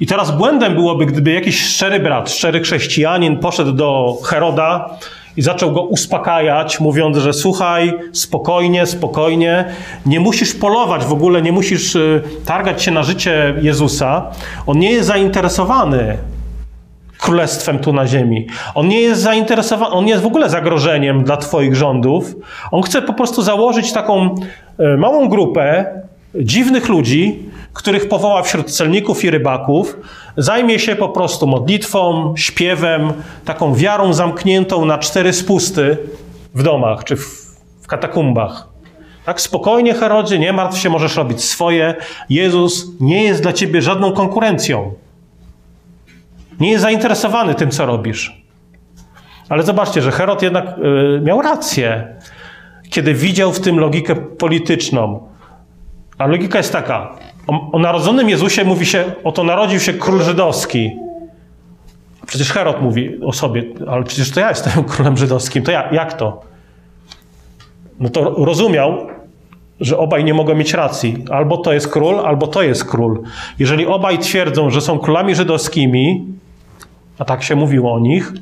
I 0.00 0.06
teraz 0.06 0.36
błędem 0.36 0.74
byłoby, 0.74 1.06
gdyby 1.06 1.32
jakiś 1.32 1.64
szczery 1.64 2.00
brat, 2.00 2.30
szczery 2.30 2.60
chrześcijanin 2.60 3.38
poszedł 3.38 3.72
do 3.72 4.18
Heroda 4.24 4.98
i 5.36 5.42
zaczął 5.42 5.72
go 5.72 5.82
uspokajać, 5.82 6.80
mówiąc, 6.80 7.16
że 7.16 7.32
słuchaj, 7.32 7.92
spokojnie, 8.12 8.86
spokojnie, 8.86 9.64
nie 10.06 10.20
musisz 10.20 10.54
polować 10.54 11.04
w 11.04 11.12
ogóle, 11.12 11.42
nie 11.42 11.52
musisz 11.52 11.94
y, 11.94 12.22
targać 12.46 12.82
się 12.82 12.90
na 12.90 13.02
życie 13.02 13.54
Jezusa. 13.60 14.26
On 14.66 14.78
nie 14.78 14.92
jest 14.92 15.06
zainteresowany 15.08 16.18
królestwem 17.22 17.78
tu 17.78 17.92
na 17.92 18.06
ziemi. 18.06 18.46
On 18.74 18.88
nie 18.88 19.00
jest 19.00 19.22
zainteresowany, 19.22 19.94
on 19.94 20.04
nie 20.04 20.10
jest 20.10 20.22
w 20.22 20.26
ogóle 20.26 20.50
zagrożeniem 20.50 21.24
dla 21.24 21.36
Twoich 21.36 21.74
rządów. 21.74 22.34
On 22.70 22.82
chce 22.82 23.02
po 23.02 23.12
prostu 23.12 23.42
założyć 23.42 23.92
taką 23.92 24.34
y, 24.80 24.96
małą 24.98 25.28
grupę 25.28 25.86
dziwnych 26.34 26.88
ludzi, 26.88 27.38
których 27.72 28.08
powoła 28.08 28.42
wśród 28.42 28.70
celników 28.70 29.24
i 29.24 29.30
rybaków, 29.30 29.96
zajmie 30.36 30.78
się 30.78 30.96
po 30.96 31.08
prostu 31.08 31.46
modlitwą, 31.46 32.34
śpiewem, 32.36 33.12
taką 33.44 33.74
wiarą 33.74 34.12
zamkniętą 34.12 34.84
na 34.84 34.98
cztery 34.98 35.32
spusty 35.32 35.98
w 36.54 36.62
domach 36.62 37.04
czy 37.04 37.16
w, 37.16 37.26
w 37.82 37.86
katakumbach. 37.86 38.68
Tak 39.24 39.40
spokojnie, 39.40 39.94
Herodzie, 39.94 40.38
nie 40.38 40.52
martw 40.52 40.78
się, 40.78 40.90
możesz 40.90 41.16
robić 41.16 41.44
swoje. 41.44 41.94
Jezus 42.30 42.86
nie 43.00 43.24
jest 43.24 43.42
dla 43.42 43.52
ciebie 43.52 43.82
żadną 43.82 44.12
konkurencją. 44.12 44.92
Nie 46.62 46.70
jest 46.70 46.82
zainteresowany 46.82 47.54
tym, 47.54 47.70
co 47.70 47.86
robisz. 47.86 48.42
Ale 49.48 49.62
zobaczcie, 49.62 50.02
że 50.02 50.10
Herod 50.10 50.42
jednak 50.42 50.66
y, 50.78 51.20
miał 51.20 51.42
rację, 51.42 52.16
kiedy 52.90 53.14
widział 53.14 53.52
w 53.52 53.60
tym 53.60 53.78
logikę 53.78 54.16
polityczną. 54.16 55.28
A 56.18 56.26
logika 56.26 56.58
jest 56.58 56.72
taka: 56.72 57.18
o, 57.46 57.72
o 57.72 57.78
narodzonym 57.78 58.28
Jezusie 58.28 58.64
mówi 58.64 58.86
się, 58.86 59.04
oto 59.24 59.44
narodził 59.44 59.80
się 59.80 59.92
król 59.92 60.22
żydowski. 60.22 60.90
Przecież 62.26 62.52
Herod 62.52 62.82
mówi 62.82 63.20
o 63.24 63.32
sobie, 63.32 63.64
ale 63.88 64.04
przecież 64.04 64.30
to 64.30 64.40
ja 64.40 64.48
jestem 64.48 64.84
królem 64.92 65.16
żydowskim. 65.16 65.62
To 65.62 65.70
ja, 65.70 65.92
jak 65.92 66.12
to? 66.12 66.40
No 68.00 68.08
to 68.08 68.44
rozumiał, 68.44 69.06
że 69.80 69.98
obaj 69.98 70.24
nie 70.24 70.34
mogą 70.34 70.54
mieć 70.54 70.74
racji. 70.74 71.24
Albo 71.30 71.56
to 71.56 71.72
jest 71.72 71.88
król, 71.88 72.20
albo 72.20 72.46
to 72.46 72.62
jest 72.62 72.84
król. 72.84 73.22
Jeżeli 73.58 73.86
obaj 73.86 74.18
twierdzą, 74.18 74.70
że 74.70 74.80
są 74.80 74.98
królami 74.98 75.34
żydowskimi, 75.34 76.32
a 77.18 77.24
tak 77.24 77.42
się 77.42 77.56
mówiło 77.56 77.94
o 77.94 78.00
nich, 78.00 78.32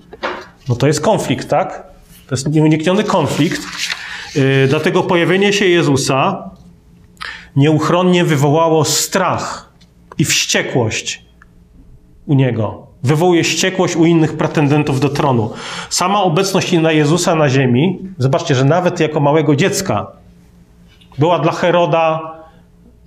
no 0.69 0.77
to 0.77 0.87
jest 0.87 1.01
konflikt, 1.01 1.49
tak? 1.49 1.83
To 2.27 2.35
jest 2.35 2.49
nieunikniony 2.49 3.05
konflikt. 3.05 3.61
Yy, 4.35 4.67
dlatego 4.69 5.03
pojawienie 5.03 5.53
się 5.53 5.67
Jezusa 5.67 6.51
nieuchronnie 7.57 8.25
wywołało 8.25 8.85
strach 8.85 9.73
i 10.19 10.25
wściekłość 10.25 11.25
u 12.27 12.35
niego. 12.35 12.87
Wywołuje 13.03 13.45
wściekłość 13.45 13.97
u 13.97 14.05
innych 14.05 14.37
pretendentów 14.37 15.01
do 15.01 15.09
tronu. 15.09 15.51
Sama 15.91 16.23
obecność 16.23 16.73
na 16.73 16.93
Jezusa 16.93 17.35
na 17.35 17.49
ziemi, 17.49 17.99
zobaczcie, 18.19 18.55
że 18.55 18.65
nawet 18.65 19.01
jako 19.01 19.21
małego 19.21 19.57
dziecka, 19.57 20.07
była 21.19 21.39
dla 21.39 21.53
Heroda 21.53 22.35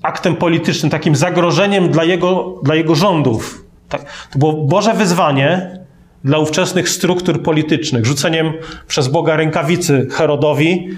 aktem 0.02 0.36
politycznym, 0.36 0.90
takim 0.90 1.16
zagrożeniem 1.16 1.90
dla 1.90 2.04
jego, 2.04 2.60
dla 2.64 2.76
jego 2.76 2.96
rządów. 2.96 3.63
Tak, 3.94 4.30
to 4.32 4.40
było 4.40 4.54
Boże 4.54 4.94
wyzwanie 4.94 5.80
dla 6.24 6.38
ówczesnych 6.38 6.90
struktur 6.90 7.44
politycznych, 7.44 8.06
rzuceniem 8.06 8.54
przez 8.88 9.08
Boga 9.08 9.36
rękawicy 9.36 10.08
Herodowi 10.12 10.90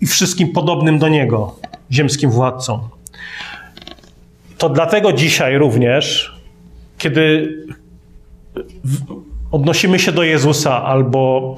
i 0.00 0.06
wszystkim 0.06 0.52
podobnym 0.52 0.98
do 0.98 1.08
niego 1.08 1.56
ziemskim 1.92 2.30
władcom. 2.30 2.80
To 4.58 4.68
dlatego 4.68 5.12
dzisiaj 5.12 5.58
również, 5.58 6.34
kiedy 6.98 7.54
odnosimy 9.50 9.98
się 9.98 10.12
do 10.12 10.22
Jezusa 10.22 10.84
albo 10.84 11.56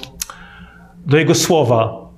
do 1.06 1.16
Jego 1.16 1.34
słowa 1.34 2.08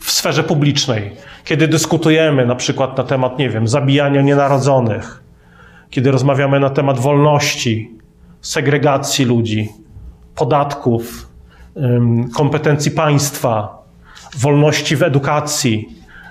w 0.00 0.10
sferze 0.10 0.44
publicznej, 0.44 1.12
kiedy 1.44 1.68
dyskutujemy 1.68 2.46
na 2.46 2.54
przykład 2.54 2.98
na 2.98 3.04
temat, 3.04 3.38
nie 3.38 3.50
wiem, 3.50 3.68
zabijania 3.68 4.22
nienarodzonych, 4.22 5.21
kiedy 5.92 6.10
rozmawiamy 6.10 6.60
na 6.60 6.70
temat 6.70 6.98
wolności, 6.98 7.90
segregacji 8.40 9.24
ludzi, 9.24 9.68
podatków, 10.34 11.28
kompetencji 12.34 12.90
państwa, 12.90 13.82
wolności 14.36 14.96
w 14.96 15.02
edukacji, 15.02 15.88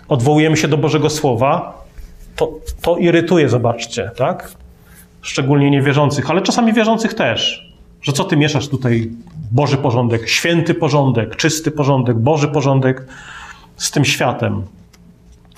odwołujemy 0.08 0.58
się 0.58 0.68
do 0.68 0.78
Bożego 0.78 1.10
Słowa, 1.10 1.84
to, 2.36 2.52
to 2.82 2.98
irytuje, 2.98 3.50
zobaczcie, 3.50 4.12
tak? 4.16 4.52
Szczególnie 5.22 5.72
niewierzących, 5.72 6.30
ale 6.30 6.42
czasami 6.42 6.74
wierzących 6.74 7.14
też. 7.14 7.72
Że 8.02 8.14
co 8.14 8.24
ty 8.24 8.38
mieszasz 8.38 8.68
tutaj 8.68 9.12
Boży 9.52 9.78
porządek, 9.78 10.30
święty 10.30 10.74
porządek, 10.74 11.36
czysty 11.36 11.72
porządek, 11.72 12.18
Boży 12.20 12.48
porządek 12.48 13.06
z 13.78 13.92
tym 13.92 14.06
światem. 14.06 14.64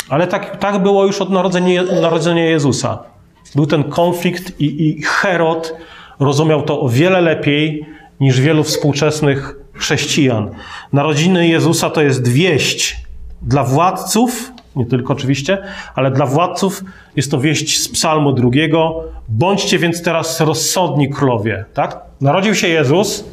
Ale 0.09 0.27
tak, 0.27 0.57
tak 0.57 0.83
było 0.83 1.05
już 1.05 1.21
od 1.21 1.29
narodzenia, 1.29 1.83
narodzenia 1.83 2.45
Jezusa. 2.45 3.12
Był 3.55 3.65
ten 3.65 3.83
konflikt 3.83 4.61
i, 4.61 4.89
i 4.89 5.01
Herod 5.01 5.75
rozumiał 6.19 6.61
to 6.61 6.81
o 6.81 6.89
wiele 6.89 7.21
lepiej 7.21 7.85
niż 8.19 8.41
wielu 8.41 8.63
współczesnych 8.63 9.55
chrześcijan. 9.73 10.49
Narodziny 10.93 11.47
Jezusa 11.47 11.89
to 11.89 12.01
jest 12.01 12.27
wieść 12.27 13.03
dla 13.41 13.63
władców, 13.63 14.51
nie 14.75 14.85
tylko 14.85 15.13
oczywiście, 15.13 15.57
ale 15.95 16.11
dla 16.11 16.25
władców 16.25 16.83
jest 17.15 17.31
to 17.31 17.39
wieść 17.39 17.79
z 17.79 17.89
Psalmu 17.89 18.33
drugiego. 18.33 19.03
Bądźcie 19.29 19.79
więc 19.79 20.03
teraz 20.03 20.41
rozsądni 20.41 21.09
królowie, 21.09 21.65
tak? 21.73 21.99
Narodził 22.21 22.55
się 22.55 22.67
Jezus, 22.67 23.25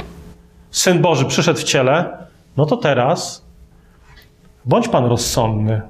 Syn 0.70 0.98
Boży 0.98 1.24
przyszedł 1.24 1.60
w 1.60 1.64
ciele, 1.64 2.18
no 2.56 2.66
to 2.66 2.76
teraz 2.76 3.44
bądź 4.64 4.88
Pan 4.88 5.04
rozsądny. 5.04 5.80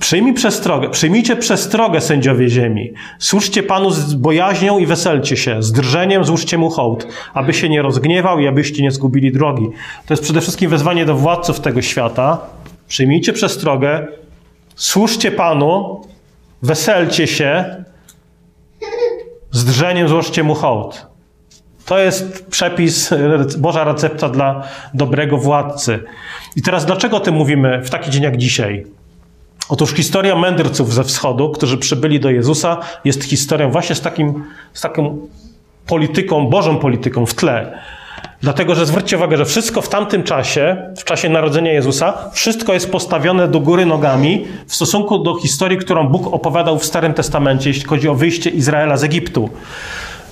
Przyjmij 0.00 0.34
przestrogę, 0.34 0.90
przyjmijcie 0.90 1.36
przestrogę 1.36 2.00
sędziowie 2.00 2.48
ziemi. 2.48 2.92
Służcie 3.18 3.62
Panu 3.62 3.90
z 3.90 4.14
bojaźnią 4.14 4.78
i 4.78 4.86
weselcie 4.86 5.36
się. 5.36 5.62
Z 5.62 5.72
drżeniem 5.72 6.24
złóżcie 6.24 6.58
Mu 6.58 6.70
hołd, 6.70 7.06
aby 7.34 7.54
się 7.54 7.68
nie 7.68 7.82
rozgniewał 7.82 8.38
i 8.38 8.46
abyście 8.46 8.82
nie 8.82 8.90
zgubili 8.90 9.32
drogi. 9.32 9.68
To 10.06 10.12
jest 10.14 10.22
przede 10.22 10.40
wszystkim 10.40 10.70
wezwanie 10.70 11.04
do 11.04 11.14
władców 11.14 11.60
tego 11.60 11.82
świata, 11.82 12.38
Przyjmijcie 12.88 13.32
przestrogę, 13.32 14.06
służcie 14.76 15.30
Panu, 15.30 16.00
weselcie 16.62 17.26
się, 17.26 17.84
z 19.50 19.64
drżeniem 19.64 20.08
złożcie 20.08 20.42
Mu 20.42 20.54
hołd. 20.54 21.06
To 21.86 21.98
jest 21.98 22.46
przepis, 22.46 23.14
Boża 23.58 23.84
recepta 23.84 24.28
dla 24.28 24.62
dobrego 24.94 25.38
władcy. 25.38 26.04
I 26.56 26.62
teraz 26.62 26.86
dlaczego 26.86 27.16
o 27.16 27.20
tym 27.20 27.34
mówimy 27.34 27.82
w 27.84 27.90
taki 27.90 28.10
dzień 28.10 28.22
jak 28.22 28.36
dzisiaj? 28.36 28.86
Otóż 29.70 29.94
historia 29.94 30.36
mędrców 30.36 30.94
ze 30.94 31.04
wschodu, 31.04 31.50
którzy 31.50 31.78
przybyli 31.78 32.20
do 32.20 32.30
Jezusa, 32.30 32.78
jest 33.04 33.24
historią 33.24 33.70
właśnie 33.70 33.94
z, 33.94 34.00
takim, 34.00 34.44
z 34.72 34.80
taką 34.80 35.28
polityką, 35.86 36.46
Bożą 36.46 36.76
polityką 36.76 37.26
w 37.26 37.34
tle. 37.34 37.78
Dlatego, 38.40 38.74
że 38.74 38.86
zwróćcie 38.86 39.16
uwagę, 39.16 39.36
że 39.36 39.44
wszystko 39.44 39.82
w 39.82 39.88
tamtym 39.88 40.22
czasie, 40.22 40.76
w 40.96 41.04
czasie 41.04 41.28
narodzenia 41.28 41.72
Jezusa, 41.72 42.30
wszystko 42.32 42.72
jest 42.72 42.92
postawione 42.92 43.48
do 43.48 43.60
góry 43.60 43.86
nogami 43.86 44.46
w 44.66 44.74
stosunku 44.74 45.18
do 45.18 45.34
historii, 45.34 45.78
którą 45.78 46.08
Bóg 46.08 46.26
opowiadał 46.34 46.78
w 46.78 46.84
Starym 46.84 47.14
Testamencie, 47.14 47.70
jeśli 47.70 47.84
chodzi 47.84 48.08
o 48.08 48.14
wyjście 48.14 48.50
Izraela 48.50 48.96
z 48.96 49.04
Egiptu. 49.04 49.50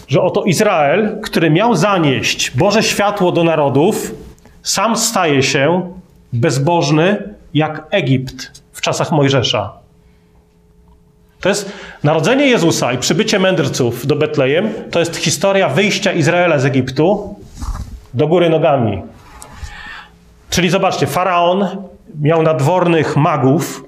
Że 0.09 0.23
oto 0.23 0.45
Izrael, 0.45 1.19
który 1.23 1.51
miał 1.51 1.75
zanieść 1.75 2.51
Boże 2.51 2.83
światło 2.83 3.33
do 3.33 3.45
narodów, 3.45 4.15
sam 4.63 4.97
staje 4.97 5.43
się 5.43 5.93
bezbożny 6.33 7.35
jak 7.55 7.87
Egipt 7.91 8.59
w 8.79 8.81
czasach 8.81 9.13
Mojżesza. 9.13 9.73
To 11.41 11.49
jest 11.49 11.73
narodzenie 12.05 12.47
Jezusa 12.47 12.93
i 12.93 12.99
przybycie 12.99 13.39
mędrców 13.39 14.07
do 14.07 14.17
Betlejem, 14.17 14.69
to 14.91 14.99
jest 14.99 15.17
historia 15.17 15.69
wyjścia 15.69 16.13
Izraela 16.13 16.59
z 16.59 16.65
Egiptu 16.65 17.35
do 18.15 18.29
góry 18.29 18.51
nogami. 18.51 19.03
Czyli 20.51 20.71
zobaczcie, 20.71 21.07
faraon 21.07 21.67
miał 22.21 22.43
nadwornych 22.43 23.17
magów, 23.17 23.85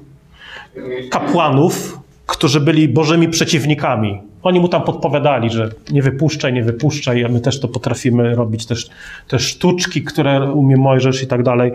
kapłanów, 1.11 1.99
którzy 2.26 2.61
byli 2.61 2.88
bożymi 2.88 3.28
przeciwnikami. 3.28 4.20
Oni 4.42 4.61
mu 4.61 4.68
tam 4.68 4.82
podpowiadali, 4.82 5.50
że 5.50 5.70
nie 5.90 6.02
wypuszczaj, 6.02 6.52
nie 6.52 6.62
wypuszczaj, 6.62 7.25
a 7.25 7.28
my 7.28 7.40
też 7.40 7.61
to 7.61 7.68
potrafimy 7.68 8.35
robić, 8.35 8.66
też 8.66 8.90
te 9.28 9.38
sztuczki, 9.38 10.04
które 10.04 10.50
umie 10.50 10.76
Mojżesz 10.76 11.23
i 11.23 11.26
tak 11.26 11.42
dalej. 11.42 11.73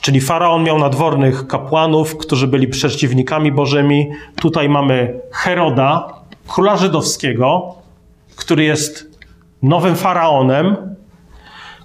Czyli 0.00 0.20
faraon 0.20 0.62
miał 0.62 0.78
nadwornych 0.78 1.46
kapłanów, 1.46 2.16
którzy 2.16 2.48
byli 2.48 2.68
przeciwnikami 2.68 3.52
bożymi. 3.52 4.10
Tutaj 4.40 4.68
mamy 4.68 5.20
Heroda, 5.32 6.14
króla 6.48 6.76
żydowskiego, 6.76 7.74
który 8.36 8.64
jest 8.64 9.18
nowym 9.62 9.96
faraonem, 9.96 10.76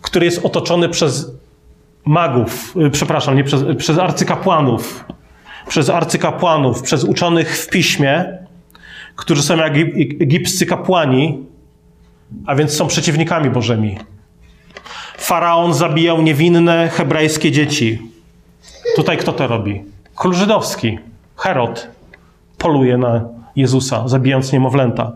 który 0.01 0.25
jest 0.25 0.45
otoczony 0.45 0.89
przez 0.89 1.31
magów, 2.05 2.75
y, 2.77 2.89
przepraszam, 2.89 3.35
nie 3.35 3.43
przez, 3.43 3.63
przez 3.77 3.97
arcykapłanów, 3.97 5.05
przez 5.67 5.89
arcykapłanów, 5.89 6.81
przez 6.81 7.03
uczonych 7.03 7.57
w 7.57 7.69
piśmie, 7.69 8.25
którzy 9.15 9.43
są 9.43 9.57
jak 9.57 9.73
egipscy 10.21 10.65
kapłani, 10.65 11.45
a 12.45 12.55
więc 12.55 12.73
są 12.73 12.87
przeciwnikami 12.87 13.49
bożymi. 13.49 13.97
Faraon 15.25 15.73
zabijał 15.73 16.21
niewinne 16.21 16.89
hebrajskie 16.89 17.51
dzieci. 17.51 18.01
Tutaj 18.95 19.17
kto 19.17 19.33
to 19.33 19.47
robi? 19.47 19.83
Król 20.15 20.33
żydowski, 20.33 20.99
Herod, 21.35 21.87
poluje 22.57 22.97
na 22.97 23.21
Jezusa, 23.55 24.07
zabijając 24.07 24.53
niemowlęta. 24.53 25.11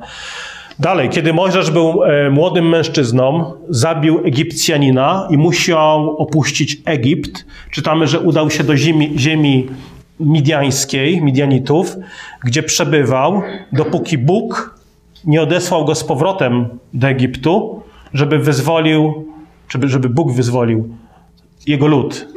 Dalej, 0.79 1.09
kiedy 1.09 1.33
Mojżesz 1.33 1.71
był 1.71 2.03
e, 2.03 2.29
młodym 2.29 2.69
mężczyzną, 2.69 3.53
zabił 3.69 4.25
Egipcjanina 4.25 5.27
i 5.29 5.37
musiał 5.37 6.17
opuścić 6.17 6.77
Egipt. 6.85 7.45
Czytamy, 7.71 8.07
że 8.07 8.19
udał 8.19 8.49
się 8.49 8.63
do 8.63 8.77
ziemi, 8.77 9.13
ziemi 9.17 9.67
midiańskiej, 10.19 11.21
Midianitów, 11.21 11.95
gdzie 12.43 12.63
przebywał, 12.63 13.41
dopóki 13.73 14.17
Bóg 14.17 14.79
nie 15.25 15.41
odesłał 15.41 15.85
go 15.85 15.95
z 15.95 16.03
powrotem 16.03 16.69
do 16.93 17.07
Egiptu, 17.07 17.83
żeby 18.13 18.39
wyzwolił, 18.39 19.29
żeby, 19.69 19.87
żeby 19.87 20.09
Bóg 20.09 20.33
wyzwolił 20.33 20.95
jego 21.67 21.87
lud. 21.87 22.27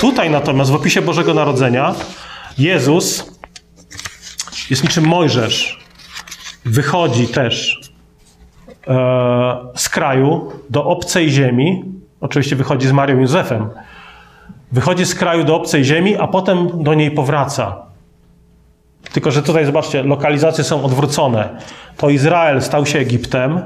Tutaj 0.00 0.30
natomiast 0.30 0.70
w 0.70 0.74
opisie 0.74 1.02
Bożego 1.02 1.34
Narodzenia 1.34 1.94
Jezus 2.58 3.38
jest 4.70 4.82
niczym 4.82 5.04
Mojżesz. 5.04 5.86
Wychodzi 6.64 7.28
też 7.28 7.80
e, 8.86 9.56
z 9.76 9.88
kraju 9.88 10.52
do 10.70 10.84
obcej 10.84 11.30
ziemi. 11.30 11.84
Oczywiście 12.20 12.56
wychodzi 12.56 12.88
z 12.88 12.92
Marią 12.92 13.18
Józefem, 13.18 13.70
Wychodzi 14.72 15.06
z 15.06 15.14
kraju 15.14 15.44
do 15.44 15.56
obcej 15.56 15.84
ziemi, 15.84 16.16
a 16.16 16.26
potem 16.26 16.82
do 16.84 16.94
niej 16.94 17.10
powraca. 17.10 17.76
Tylko, 19.12 19.30
że 19.30 19.42
tutaj 19.42 19.66
zobaczcie, 19.66 20.02
lokalizacje 20.02 20.64
są 20.64 20.84
odwrócone. 20.84 21.48
To 21.96 22.10
Izrael 22.10 22.62
stał 22.62 22.86
się 22.86 22.98
Egiptem, 22.98 23.62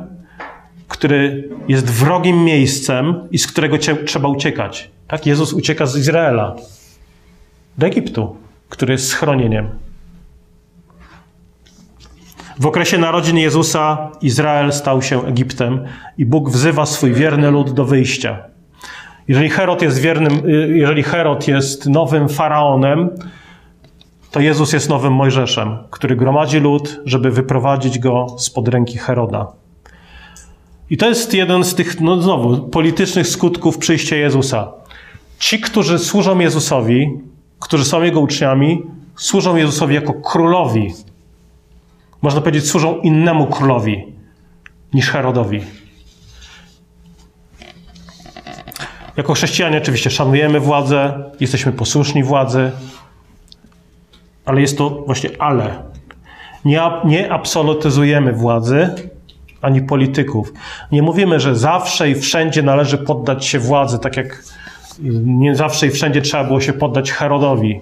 który 0.91 1.49
jest 1.69 1.91
wrogim 1.91 2.45
miejscem 2.45 3.29
i 3.31 3.39
z 3.39 3.47
którego 3.47 3.79
trzeba 4.07 4.29
uciekać. 4.29 4.91
Tak, 5.09 5.27
Jezus 5.27 5.53
ucieka 5.53 5.87
z 5.87 5.97
Izraela 5.97 6.57
do 7.79 7.87
Egiptu, 7.87 8.37
który 8.69 8.93
jest 8.93 9.09
schronieniem. 9.09 9.69
W 12.59 12.67
okresie 12.67 12.99
narodzin 12.99 13.39
Jezusa 13.39 14.11
Izrael 14.23 14.73
stał 14.73 15.03
się 15.03 15.27
Egiptem 15.27 15.85
i 16.19 16.27
Bóg 16.27 16.51
wzywa 16.51 16.87
swój 16.87 17.13
wierny 17.13 17.51
lud 17.51 17.71
do 17.71 17.85
wyjścia. 17.85 18.39
Jeżeli 19.29 19.51
Herod 19.51 19.83
jest 19.83 19.99
wiernym, 19.99 20.49
y, 20.49 20.79
jeżeli 20.79 21.03
Herod 21.03 21.49
jest 21.49 21.87
nowym 21.87 22.29
faraonem, 22.29 23.11
to 24.31 24.41
Jezus 24.41 24.73
jest 24.73 24.89
nowym 24.89 25.13
Mojżeszem, 25.13 25.79
który 25.91 26.17
gromadzi 26.17 26.61
lud, 26.61 27.01
żeby 27.05 27.31
wyprowadzić 27.31 27.99
go 27.99 28.27
spod 28.39 28.69
ręki 28.69 28.99
Heroda. 28.99 29.60
I 30.91 30.97
to 30.97 31.09
jest 31.09 31.35
jeden 31.35 31.65
z 31.65 31.75
tych, 31.75 32.01
no 32.01 32.23
znowu, 32.23 32.69
politycznych 32.69 33.27
skutków 33.27 33.79
przyjścia 33.79 34.17
Jezusa. 34.17 34.73
Ci, 35.39 35.61
którzy 35.61 35.99
służą 35.99 36.39
Jezusowi, 36.39 37.11
którzy 37.61 37.85
są 37.85 38.03
Jego 38.03 38.21
uczniami, 38.21 38.83
służą 39.17 39.57
Jezusowi 39.57 39.95
jako 39.95 40.15
królowi. 40.15 40.95
Można 42.23 42.41
powiedzieć, 42.41 42.69
służą 42.69 43.01
innemu 43.01 43.47
królowi 43.47 44.07
niż 44.95 45.11
Herodowi. 45.11 45.61
Jako 49.17 49.35
chrześcijanie 49.35 49.79
oczywiście 49.79 50.11
szanujemy 50.11 50.61
władzę, 50.61 51.31
jesteśmy 51.41 51.73
posłuszni 51.73 52.23
władzy, 52.23 52.73
ale 54.45 54.61
jest 54.61 54.79
to 54.79 54.91
właśnie 54.91 55.31
ale. 55.39 55.83
Nie, 56.65 56.81
nie 57.05 57.33
absolutyzujemy 57.33 58.33
władzy 58.33 59.10
ani 59.63 59.83
polityków. 59.83 60.53
Nie 60.93 61.03
mówimy, 61.03 61.41
że 61.41 61.57
zawsze 61.57 62.11
i 62.11 62.15
wszędzie 62.15 62.63
należy 62.63 62.99
poddać 62.99 63.47
się 63.47 63.59
władzy, 63.59 63.99
tak 63.99 64.17
jak 64.17 64.45
nie 65.25 65.57
zawsze 65.57 65.87
i 65.87 65.91
wszędzie 65.91 66.23
trzeba 66.23 66.45
było 66.45 66.61
się 66.61 66.73
poddać 66.73 67.13
Herodowi. 67.13 67.81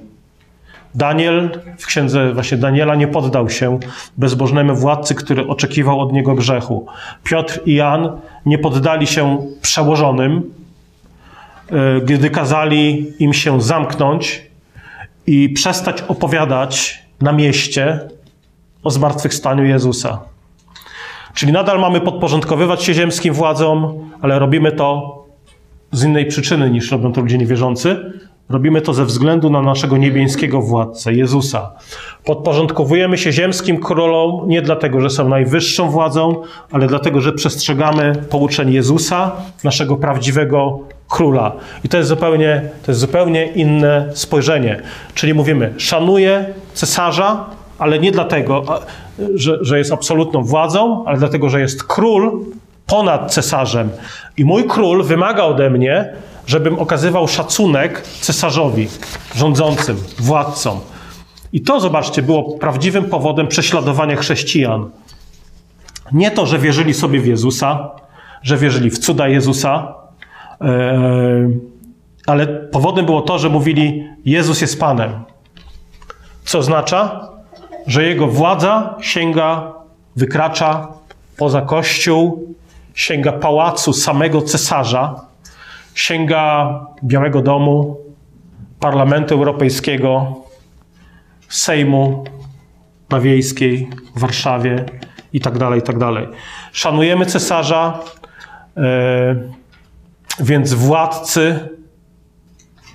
Daniel 0.94 1.60
w 1.78 1.86
księdze 1.86 2.32
właśnie 2.32 2.58
Daniela 2.58 2.94
nie 2.94 3.08
poddał 3.08 3.50
się 3.50 3.78
bezbożnemu 4.16 4.74
władcy, 4.74 5.14
który 5.14 5.46
oczekiwał 5.46 6.00
od 6.00 6.12
niego 6.12 6.34
grzechu. 6.34 6.86
Piotr 7.24 7.60
i 7.66 7.74
Jan 7.74 8.10
nie 8.46 8.58
poddali 8.58 9.06
się 9.06 9.46
przełożonym, 9.62 10.42
E, 11.72 12.00
gdy 12.00 12.30
kazali 12.30 13.12
im 13.18 13.34
się 13.34 13.60
zamknąć 13.62 14.42
i 15.26 15.48
przestać 15.48 16.02
opowiadać 16.02 17.02
na 17.20 17.32
mieście 17.32 18.00
o 18.82 18.90
zmartwychwstaniu 18.90 19.64
Jezusa. 19.64 20.20
Czyli 21.38 21.52
nadal 21.52 21.80
mamy 21.80 22.00
podporządkowywać 22.00 22.82
się 22.82 22.94
ziemskim 22.94 23.34
władzom, 23.34 24.10
ale 24.22 24.38
robimy 24.38 24.72
to 24.72 25.18
z 25.92 26.04
innej 26.04 26.26
przyczyny 26.26 26.70
niż 26.70 26.92
robią 26.92 27.12
to 27.12 27.20
ludzie 27.20 27.38
niewierzący, 27.38 28.12
Robimy 28.48 28.80
to 28.80 28.94
ze 28.94 29.04
względu 29.04 29.50
na 29.50 29.62
naszego 29.62 29.96
niebieskiego 29.96 30.62
władcę, 30.62 31.12
Jezusa. 31.12 31.72
Podporządkowujemy 32.24 33.18
się 33.18 33.32
ziemskim 33.32 33.80
królom 33.80 34.48
nie 34.48 34.62
dlatego, 34.62 35.00
że 35.00 35.10
są 35.10 35.28
najwyższą 35.28 35.90
władzą, 35.90 36.42
ale 36.72 36.86
dlatego, 36.86 37.20
że 37.20 37.32
przestrzegamy 37.32 38.12
pouczeń 38.30 38.72
Jezusa, 38.72 39.32
naszego 39.64 39.96
prawdziwego 39.96 40.78
króla. 41.08 41.52
I 41.84 41.88
to 41.88 41.96
jest 41.96 42.08
zupełnie, 42.08 42.62
to 42.86 42.90
jest 42.90 43.00
zupełnie 43.00 43.46
inne 43.46 44.08
spojrzenie. 44.14 44.82
Czyli 45.14 45.34
mówimy, 45.34 45.74
szanuję 45.76 46.44
cesarza, 46.74 47.57
ale 47.78 47.98
nie 47.98 48.12
dlatego, 48.12 48.64
że, 49.34 49.58
że 49.60 49.78
jest 49.78 49.92
absolutną 49.92 50.42
władzą, 50.42 51.04
ale 51.06 51.18
dlatego, 51.18 51.48
że 51.48 51.60
jest 51.60 51.84
król 51.84 52.44
ponad 52.86 53.32
cesarzem. 53.32 53.90
I 54.36 54.44
mój 54.44 54.64
król 54.64 55.04
wymaga 55.04 55.44
ode 55.44 55.70
mnie, 55.70 56.12
żebym 56.46 56.78
okazywał 56.78 57.28
szacunek 57.28 58.02
cesarzowi, 58.02 58.88
rządzącym, 59.34 59.96
władcom. 60.18 60.80
I 61.52 61.60
to, 61.60 61.80
zobaczcie, 61.80 62.22
było 62.22 62.58
prawdziwym 62.58 63.04
powodem 63.04 63.48
prześladowania 63.48 64.16
chrześcijan. 64.16 64.90
Nie 66.12 66.30
to, 66.30 66.46
że 66.46 66.58
wierzyli 66.58 66.94
sobie 66.94 67.20
w 67.20 67.26
Jezusa, 67.26 67.90
że 68.42 68.56
wierzyli 68.56 68.90
w 68.90 68.98
cuda 68.98 69.28
Jezusa, 69.28 69.94
e, 70.60 71.50
ale 72.26 72.46
powodem 72.46 73.06
było 73.06 73.22
to, 73.22 73.38
że 73.38 73.48
mówili: 73.48 74.08
Jezus 74.24 74.60
jest 74.60 74.80
Panem. 74.80 75.10
Co 76.44 76.58
oznacza, 76.58 77.28
że 77.88 78.04
jego 78.04 78.26
władza 78.26 78.94
sięga, 79.00 79.72
wykracza 80.16 80.88
poza 81.36 81.62
Kościół 81.62 82.54
sięga 82.94 83.32
pałacu 83.32 83.92
samego 83.92 84.42
cesarza, 84.42 85.20
sięga 85.94 86.80
Białego 87.04 87.42
Domu, 87.42 87.96
Parlamentu 88.80 89.34
Europejskiego, 89.34 90.36
Sejmu 91.48 92.24
na 93.10 93.20
Wiejskiej, 93.20 93.90
w 94.16 94.20
Warszawie 94.20 94.84
i 95.32 95.40
tak 95.40 95.58
dalej, 95.58 95.80
i 95.80 95.82
tak. 95.82 95.96
Szanujemy 96.72 97.26
cesarza, 97.26 97.98
e, 98.76 99.36
więc 100.40 100.74
władcy, 100.74 101.68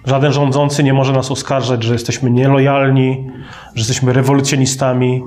żaden 0.06 0.34
rządzący 0.34 0.84
nie 0.84 0.94
może 0.94 1.14
nas 1.14 1.32
oskarżać, 1.32 1.84
że 1.84 1.94
jesteśmy 1.94 2.32
nielojalni, 2.32 3.28
że 3.76 3.80
jesteśmy 3.80 4.14
rewolucjonistami, 4.14 5.24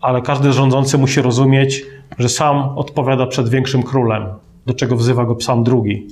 ale 0.00 0.22
każdy 0.22 0.52
rządzący 0.52 0.98
musi 0.98 1.22
rozumieć, 1.22 1.84
że 2.18 2.28
sam 2.28 2.78
odpowiada 2.78 3.26
przed 3.26 3.48
większym 3.48 3.82
królem, 3.82 4.26
do 4.66 4.74
czego 4.74 4.96
wzywa 4.96 5.24
go 5.24 5.34
psalm 5.34 5.64
drugi. 5.64 6.06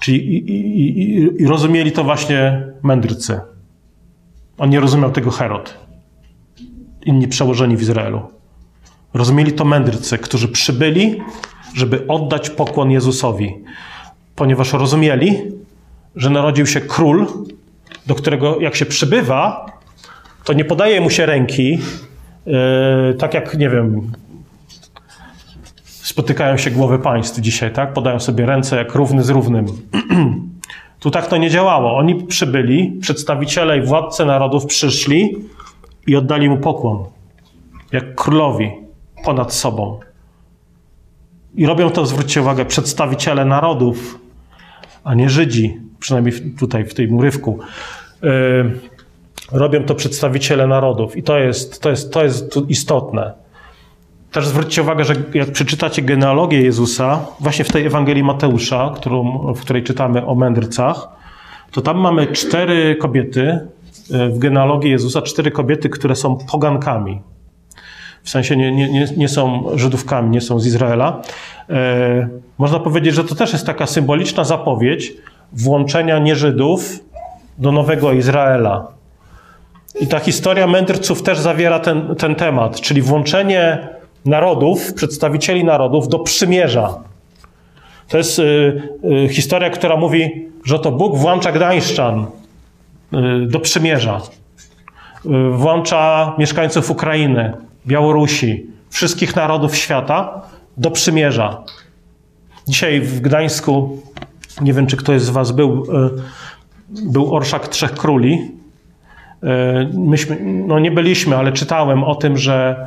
Czyli 0.00 0.34
i, 0.34 0.50
i, 0.50 0.90
i, 0.90 1.42
i 1.42 1.46
rozumieli 1.46 1.92
to 1.92 2.04
właśnie 2.04 2.66
mędrcy. 2.82 3.40
On 4.58 4.70
nie 4.70 4.80
rozumiał 4.80 5.12
tego 5.12 5.30
Herod. 5.30 5.78
Inni 7.06 7.28
przełożeni 7.28 7.76
w 7.76 7.82
Izraelu. 7.82 8.20
Rozumieli 9.14 9.52
to 9.52 9.64
mędrcy, 9.64 10.18
którzy 10.18 10.48
przybyli, 10.48 11.22
żeby 11.74 12.06
oddać 12.06 12.50
pokłon 12.50 12.90
Jezusowi, 12.90 13.54
ponieważ 14.36 14.72
rozumieli, 14.72 15.38
że 16.16 16.30
narodził 16.30 16.66
się 16.66 16.80
król, 16.80 17.26
do 18.06 18.14
którego 18.14 18.60
jak 18.60 18.76
się 18.76 18.86
przybywa, 18.86 19.66
to 20.44 20.52
nie 20.52 20.64
podaje 20.64 21.00
mu 21.00 21.10
się 21.10 21.26
ręki, 21.26 21.78
yy, 22.46 23.14
tak 23.18 23.34
jak, 23.34 23.58
nie 23.58 23.70
wiem, 23.70 24.12
spotykają 25.84 26.56
się 26.56 26.70
głowy 26.70 26.98
państw 26.98 27.40
dzisiaj, 27.40 27.72
tak? 27.72 27.92
Podają 27.92 28.20
sobie 28.20 28.46
ręce 28.46 28.76
jak 28.76 28.94
równy 28.94 29.22
z 29.22 29.30
równym. 29.30 29.66
tu 31.00 31.10
tak 31.10 31.26
to 31.26 31.36
nie 31.36 31.50
działało. 31.50 31.96
Oni 31.96 32.14
przybyli, 32.14 32.98
przedstawiciele 33.00 33.78
i 33.78 33.82
władcy 33.82 34.24
narodów 34.24 34.66
przyszli 34.66 35.36
i 36.06 36.16
oddali 36.16 36.48
mu 36.48 36.56
pokłon, 36.58 37.04
jak 37.92 38.14
królowi, 38.14 38.70
ponad 39.24 39.54
sobą. 39.54 40.00
I 41.54 41.66
robią 41.66 41.90
to, 41.90 42.06
zwróćcie 42.06 42.40
uwagę, 42.40 42.64
przedstawiciele 42.64 43.44
narodów, 43.44 44.18
a 45.04 45.14
nie 45.14 45.30
Żydzi, 45.30 45.89
przynajmniej 46.00 46.34
tutaj 46.58 46.84
w 46.84 46.94
tym 46.94 47.16
urywku. 47.16 47.58
Yy, 48.22 48.30
robią 49.52 49.84
to 49.84 49.94
przedstawiciele 49.94 50.66
narodów 50.66 51.16
i 51.16 51.22
to 51.22 51.38
jest, 51.38 51.82
to 51.82 51.90
jest, 51.90 52.12
to 52.12 52.24
jest 52.24 52.54
istotne. 52.68 53.32
Też 54.32 54.48
zwróćcie 54.48 54.82
uwagę, 54.82 55.04
że 55.04 55.14
jak 55.34 55.52
przeczytacie 55.52 56.02
genealogię 56.02 56.62
Jezusa, 56.62 57.26
właśnie 57.40 57.64
w 57.64 57.72
tej 57.72 57.86
Ewangelii 57.86 58.22
Mateusza, 58.22 58.92
którą, 58.96 59.38
w 59.54 59.60
której 59.60 59.82
czytamy 59.82 60.26
o 60.26 60.34
mędrcach, 60.34 61.08
to 61.72 61.80
tam 61.80 61.98
mamy 61.98 62.26
cztery 62.26 62.96
kobiety, 62.96 63.58
e, 64.12 64.28
w 64.28 64.38
genealogii 64.38 64.90
Jezusa, 64.90 65.22
cztery 65.22 65.50
kobiety, 65.50 65.88
które 65.88 66.16
są 66.16 66.38
pogankami. 66.52 67.20
W 68.22 68.30
sensie 68.30 68.56
nie, 68.56 68.72
nie, 68.72 69.06
nie 69.16 69.28
są 69.28 69.66
Żydówkami, 69.74 70.30
nie 70.30 70.40
są 70.40 70.60
z 70.60 70.66
Izraela. 70.66 71.22
E, 71.70 72.28
można 72.58 72.78
powiedzieć, 72.78 73.14
że 73.14 73.24
to 73.24 73.34
też 73.34 73.52
jest 73.52 73.66
taka 73.66 73.86
symboliczna 73.86 74.44
zapowiedź 74.44 75.12
włączenia 75.52 76.18
nieżydów 76.18 77.00
do 77.58 77.72
nowego 77.72 78.12
Izraela. 78.12 78.88
I 80.00 80.06
ta 80.06 80.18
historia 80.18 80.66
mędrców 80.66 81.22
też 81.22 81.38
zawiera 81.38 81.80
ten, 81.80 82.14
ten 82.16 82.34
temat, 82.34 82.80
czyli 82.80 83.02
włączenie 83.02 83.88
narodów, 84.24 84.94
przedstawicieli 84.94 85.64
narodów 85.64 86.08
do 86.08 86.18
przymierza. 86.18 86.94
To 88.08 88.18
jest 88.18 88.38
y, 88.38 88.42
y, 89.24 89.28
historia, 89.28 89.70
która 89.70 89.96
mówi, 89.96 90.48
że 90.64 90.78
to 90.78 90.92
Bóg 90.92 91.16
włącza 91.16 91.52
Gdańszczan 91.52 92.26
y, 93.12 93.46
do 93.46 93.60
przymierza. 93.60 94.20
Y, 95.26 95.28
włącza 95.50 96.34
mieszkańców 96.38 96.90
Ukrainy, 96.90 97.52
Białorusi, 97.86 98.66
wszystkich 98.90 99.36
narodów 99.36 99.76
świata 99.76 100.42
do 100.76 100.90
przymierza. 100.90 101.62
Dzisiaj 102.68 103.00
w 103.00 103.20
Gdańsku, 103.20 104.02
nie 104.60 104.72
wiem 104.72 104.86
czy 104.86 104.96
ktoś 104.96 105.22
z 105.22 105.30
Was 105.30 105.52
był, 105.52 105.84
y, 105.84 107.02
był 107.02 107.34
Orszak 107.34 107.68
Trzech 107.68 107.94
Króli. 107.94 108.32
Y, 108.32 109.46
myśmy, 109.94 110.38
no 110.42 110.78
nie 110.78 110.90
byliśmy, 110.90 111.36
ale 111.36 111.52
czytałem 111.52 112.04
o 112.04 112.14
tym, 112.14 112.36
że 112.36 112.86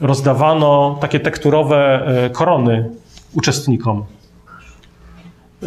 rozdawano 0.00 0.98
takie 1.00 1.20
tekturowe 1.20 2.06
e, 2.06 2.30
korony 2.30 2.90
uczestnikom. 3.34 4.04
E, 5.62 5.66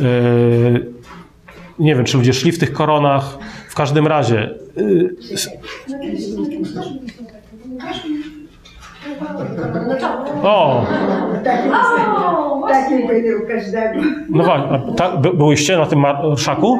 nie 1.80 1.96
wiem, 1.96 2.06
czy 2.06 2.18
ludzie 2.18 2.34
szli 2.34 2.52
w 2.52 2.60
tych 2.60 2.74
koronach. 2.74 3.38
W 3.70 3.76
każdym 3.76 4.08
razie. 4.08 4.50
O! 10.44 10.86
Taki 12.68 13.08
będzie 13.08 13.38
u 13.38 13.48
każdego. 13.48 14.02
No 14.30 14.44
właśnie, 14.44 14.94
tak, 14.96 15.18
byłyście 15.18 15.78
na 15.78 15.86
tym 15.86 16.00
marszaku? 16.00 16.80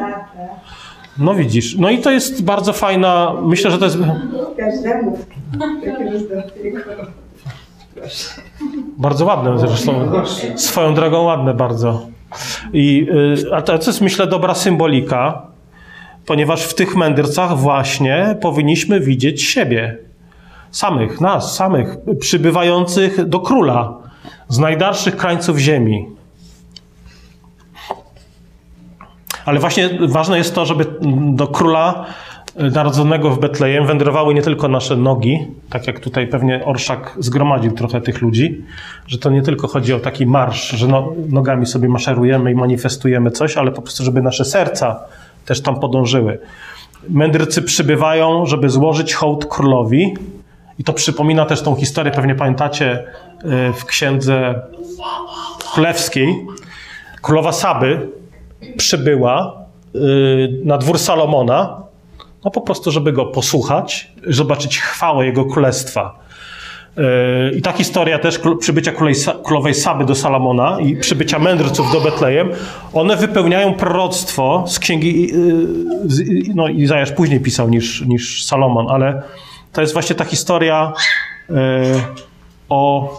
No 1.18 1.36
widzisz. 1.36 1.78
No 1.78 1.90
i 1.90 1.98
to 1.98 2.12
jest 2.12 2.44
bardzo 2.44 2.74
fajna, 2.74 3.34
myślę, 3.42 3.72
że 3.72 3.78
to 3.78 3.86
jest... 3.86 3.98
Każdemu. 4.58 5.18
Bardzo 8.98 9.26
ładne 9.26 9.60
zresztą. 9.60 10.12
Swoją 10.56 10.94
drogą 10.94 11.24
ładne 11.24 11.54
bardzo. 11.54 12.08
I, 12.74 13.08
y, 13.50 13.56
a 13.56 13.62
to 13.62 13.74
jest, 13.74 14.02
myślę, 14.02 14.28
dobra 14.28 14.56
symbolika, 14.56 15.42
ponieważ 16.26 16.64
w 16.64 16.74
tych 16.74 16.96
mędrcach 16.96 17.58
właśnie 17.58 18.36
powinniśmy 18.42 19.00
widzieć 19.00 19.44
siebie. 19.44 19.98
Samych, 20.72 21.22
nas, 21.22 21.56
samych, 21.56 21.98
przybywających 22.20 23.26
do 23.26 23.40
króla 23.40 23.98
z 24.48 24.60
najdalszych 24.60 25.18
krańców 25.18 25.58
ziemi. 25.58 26.06
Ale 29.46 29.60
właśnie 29.60 29.90
ważne 30.08 30.38
jest 30.38 30.56
to, 30.56 30.66
żeby 30.66 30.86
do 31.34 31.48
króla 31.48 32.06
narodzonego 32.56 33.30
w 33.30 33.40
Betlejem 33.40 33.88
wędrowały 33.88 34.34
nie 34.34 34.42
tylko 34.42 34.68
nasze 34.68 34.96
nogi, 34.96 35.48
tak 35.70 35.88
jak 35.88 36.00
tutaj 36.00 36.28
pewnie 36.28 36.66
Orszak 36.66 37.16
zgromadził 37.20 37.72
trochę 37.72 38.02
tych 38.02 38.22
ludzi, 38.22 38.62
że 39.08 39.18
to 39.18 39.30
nie 39.30 39.42
tylko 39.42 39.68
chodzi 39.68 39.94
o 39.94 40.00
taki 40.00 40.26
marsz, 40.26 40.70
że 40.70 40.88
no, 40.88 41.14
nogami 41.30 41.66
sobie 41.66 41.90
maszerujemy 41.90 42.52
i 42.52 42.56
manifestujemy 42.56 43.32
coś, 43.32 43.58
ale 43.58 43.72
po 43.72 43.82
prostu, 43.82 44.04
żeby 44.04 44.22
nasze 44.22 44.46
serca 44.46 45.00
też 45.46 45.62
tam 45.62 45.80
podążyły. 45.80 46.40
Mędrcy 47.10 47.62
przybywają, 47.62 48.46
żeby 48.46 48.70
złożyć 48.70 49.14
hołd 49.14 49.46
królowi 49.46 50.14
i 50.80 50.84
to 50.84 50.94
przypomina 50.94 51.46
też 51.46 51.62
tą 51.62 51.76
historię, 51.76 52.12
pewnie 52.12 52.36
pamiętacie 52.36 52.92
e, 52.92 53.74
w 53.74 53.86
księdze 53.86 54.62
królewskiej. 55.74 56.46
Królowa 57.22 57.52
Saby 57.52 58.10
przybyła 58.78 59.66
e, 59.96 60.00
na 60.64 60.78
dwór 60.78 61.00
Salomona 61.00 61.90
no 62.46 62.52
po 62.52 62.62
prostu, 62.62 62.92
żeby 62.92 63.14
go 63.14 63.26
posłuchać, 63.26 64.12
zobaczyć 64.28 64.80
chwałę 64.80 65.26
jego 65.26 65.46
królestwa. 65.46 66.20
Yy, 66.98 67.04
I 67.58 67.62
ta 67.62 67.72
historia 67.72 68.20
też 68.20 68.40
przybycia 68.60 68.92
królowej 69.44 69.74
Saby 69.74 70.06
do 70.06 70.16
Salomona 70.16 70.78
i 70.80 70.96
przybycia 70.96 71.40
mędrców 71.40 71.92
do 71.92 72.02
Betlejem, 72.02 72.50
one 72.94 73.16
wypełniają 73.16 73.74
proroctwo 73.74 74.64
z 74.68 74.80
księgi, 74.80 75.34
no 76.56 76.68
Izajasz 76.68 77.12
później 77.12 77.40
pisał 77.40 77.70
niż, 77.70 78.02
niż 78.02 78.46
Salomon, 78.46 78.86
ale 78.90 79.22
to 79.74 79.82
jest 79.82 79.94
właśnie 79.94 80.16
ta 80.16 80.26
historia 80.26 80.94
yy, 81.50 81.56
o 82.70 83.14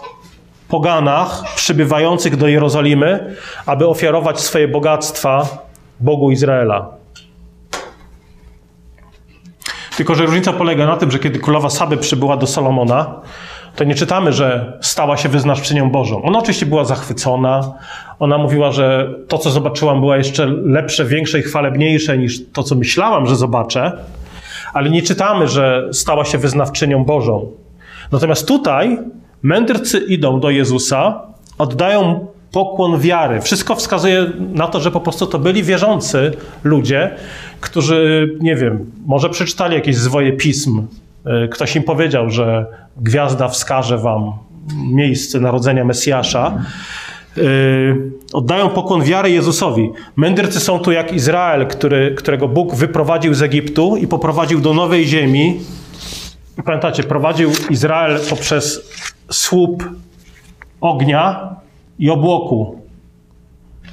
poganach 0.69 1.55
przybywających 1.55 2.37
do 2.37 2.49
Jerozolimy, 2.49 3.37
aby 3.67 3.89
ofiarować 3.89 4.41
swoje 4.41 4.69
bogactwa 4.69 5.49
Bogu 6.01 6.31
Izraela. 6.31 6.89
Tylko, 9.97 10.15
że 10.15 10.27
różnica 10.27 10.53
polega 10.53 10.87
na 10.87 10.97
tym, 10.97 11.11
że 11.11 11.19
kiedy 11.19 11.39
królowa 11.39 11.71
Saby 11.71 11.97
przybyła 11.97 12.37
do 12.37 12.47
Salomona, 12.47 13.21
to 13.77 13.85
nie 13.85 13.95
czytamy, 13.95 14.33
że 14.33 14.79
stała 14.81 15.17
się 15.17 15.29
wyznawczynią 15.29 15.91
Bożą. 15.91 16.23
Ona 16.23 16.39
oczywiście 16.39 16.67
była 16.67 16.85
zachwycona. 16.85 17.73
Ona 18.19 18.39
mówiła, 18.39 18.73
że 18.73 19.15
to, 19.29 19.39
co 19.39 19.51
zobaczyłam, 19.51 20.01
było 20.01 20.17
jeszcze 20.17 20.47
lepsze, 20.47 21.05
większe 21.05 21.39
i 21.39 21.43
chwalebniejsze 21.43 22.19
niż 22.19 22.41
to, 22.53 22.63
co 22.63 22.75
myślałam, 22.75 23.27
że 23.27 23.37
zobaczę. 23.37 23.93
Ale 24.73 24.91
nie 24.91 25.03
czytamy, 25.03 25.49
że 25.49 25.89
stała 25.93 26.25
się 26.25 26.39
wyznawczynią 26.39 27.05
Bożą. 27.05 27.51
Natomiast 28.13 28.49
tutaj 28.49 28.99
mędrcy 29.43 29.99
idą 29.99 30.41
do 30.41 30.51
Jezusa, 30.51 31.23
oddają 31.59 32.27
pokłon 32.53 33.01
wiary. 33.01 33.41
Wszystko 33.41 33.75
wskazuje 33.75 34.27
na 34.39 34.67
to, 34.67 34.81
że 34.81 34.91
po 34.91 35.01
prostu 35.01 35.27
to 35.27 35.39
byli 35.39 35.63
wierzący 35.63 36.33
ludzie, 36.65 37.11
którzy, 37.61 38.29
nie 38.41 38.57
wiem, 38.57 38.93
może 39.07 39.31
przeczytali 39.31 39.75
jakieś 39.75 39.97
zwoje 39.97 40.33
pism. 40.33 40.87
E, 41.27 41.49
ktoś 41.49 41.77
im 41.77 41.83
powiedział, 41.83 42.31
że 42.31 42.67
gwiazda 42.97 43.49
wskaże 43.49 43.99
wam 43.99 44.33
miejsce 44.93 45.41
narodzenia 45.41 45.85
Mesjasza. 45.85 46.63
Yy, 47.37 48.11
oddają 48.33 48.69
pokłon 48.69 49.03
wiary 49.03 49.31
Jezusowi. 49.31 49.91
Mędrcy 50.17 50.61
są 50.61 50.79
tu 50.79 50.93
jak 50.93 51.13
Izrael, 51.13 51.67
który, 51.67 52.15
którego 52.15 52.49
Bóg 52.49 52.75
wyprowadził 52.75 53.35
z 53.35 53.43
Egiptu 53.43 53.97
i 53.97 54.07
poprowadził 54.07 54.61
do 54.61 54.75
nowej 54.75 55.07
ziemi. 55.07 55.61
Pamiętacie, 56.65 57.03
prowadził 57.03 57.51
Izrael 57.71 58.21
poprzez 58.31 58.91
słup 59.31 59.85
ognia 60.81 61.57
i 61.99 62.11
obłoku. 62.11 62.81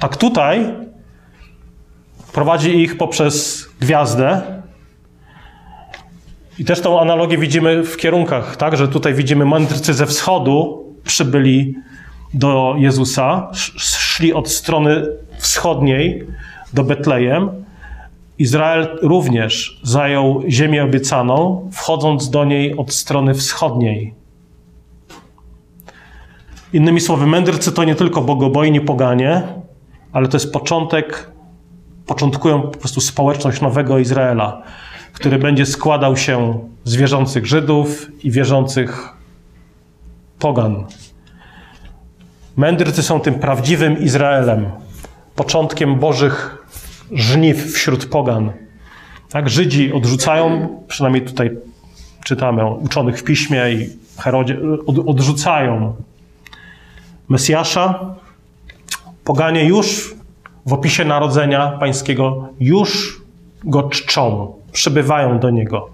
Tak 0.00 0.16
tutaj 0.16 0.74
prowadzi 2.32 2.82
ich 2.82 2.96
poprzez 2.96 3.68
gwiazdę. 3.80 4.42
I 6.58 6.64
też 6.64 6.80
tą 6.80 7.00
analogię 7.00 7.38
widzimy 7.38 7.84
w 7.84 7.96
kierunkach, 7.96 8.56
tak? 8.56 8.76
Że 8.76 8.88
tutaj 8.88 9.14
widzimy 9.14 9.46
mędrcy 9.46 9.94
ze 9.94 10.06
wschodu 10.06 10.84
przybyli 11.04 11.74
do 12.34 12.74
Jezusa, 12.78 13.50
szli 13.52 14.32
od 14.32 14.48
strony 14.48 15.06
wschodniej 15.38 16.26
do 16.72 16.84
Betlejem. 16.84 17.50
Izrael 18.38 18.98
również 19.02 19.80
zajął 19.82 20.42
ziemię 20.48 20.84
obiecaną, 20.84 21.68
wchodząc 21.72 22.30
do 22.30 22.44
niej 22.44 22.76
od 22.76 22.92
strony 22.92 23.34
wschodniej. 23.34 24.14
Innymi 26.72 27.00
słowy, 27.00 27.26
mędrcy 27.26 27.72
to 27.72 27.84
nie 27.84 27.94
tylko 27.94 28.22
bogobojni 28.22 28.80
poganie, 28.80 29.42
ale 30.12 30.28
to 30.28 30.36
jest 30.36 30.52
początek, 30.52 31.30
początkują 32.06 32.62
po 32.62 32.78
prostu 32.78 33.00
społeczność 33.00 33.60
nowego 33.60 33.98
Izraela, 33.98 34.62
który 35.12 35.38
będzie 35.38 35.66
składał 35.66 36.16
się 36.16 36.58
z 36.84 36.96
wierzących 36.96 37.46
Żydów 37.46 38.06
i 38.24 38.30
wierzących 38.30 39.08
pogan. 40.38 40.84
Mędrcy 42.58 43.02
są 43.02 43.20
tym 43.20 43.34
prawdziwym 43.34 43.98
Izraelem, 43.98 44.70
początkiem 45.36 45.94
Bożych 45.94 46.66
żniw 47.12 47.72
wśród 47.72 48.06
pogan. 48.06 48.52
Tak, 49.30 49.48
Żydzi 49.48 49.92
odrzucają, 49.92 50.68
przynajmniej 50.88 51.24
tutaj 51.24 51.50
czytamy 52.24 52.66
uczonych 52.66 53.18
w 53.18 53.24
piśmie 53.24 53.70
i 53.72 53.88
Herodzie, 54.18 54.58
odrzucają 54.86 55.94
Mesjasza. 57.28 58.14
Poganie 59.24 59.64
już 59.64 60.14
w 60.66 60.72
opisie 60.72 61.04
narodzenia 61.04 61.68
pańskiego 61.68 62.48
już 62.60 63.20
go 63.64 63.82
czczą, 63.82 64.54
przybywają 64.72 65.38
do 65.38 65.50
niego. 65.50 65.88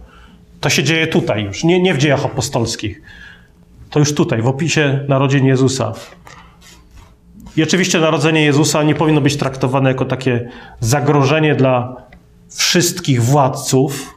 To 0.60 0.70
się 0.70 0.84
dzieje 0.84 1.06
tutaj 1.06 1.44
już, 1.44 1.64
nie, 1.64 1.82
nie 1.82 1.94
w 1.94 1.98
dziejach 1.98 2.24
apostolskich. 2.24 3.02
To 3.90 3.98
już 3.98 4.14
tutaj, 4.14 4.42
w 4.42 4.46
opisie 4.46 5.00
narodzin 5.08 5.46
Jezusa. 5.46 5.92
I 7.56 7.62
oczywiście 7.62 8.00
narodzenie 8.00 8.44
Jezusa 8.44 8.82
nie 8.82 8.94
powinno 8.94 9.20
być 9.20 9.36
traktowane 9.36 9.88
jako 9.88 10.04
takie 10.04 10.48
zagrożenie 10.80 11.54
dla 11.54 11.96
wszystkich 12.48 13.22
władców, 13.22 14.14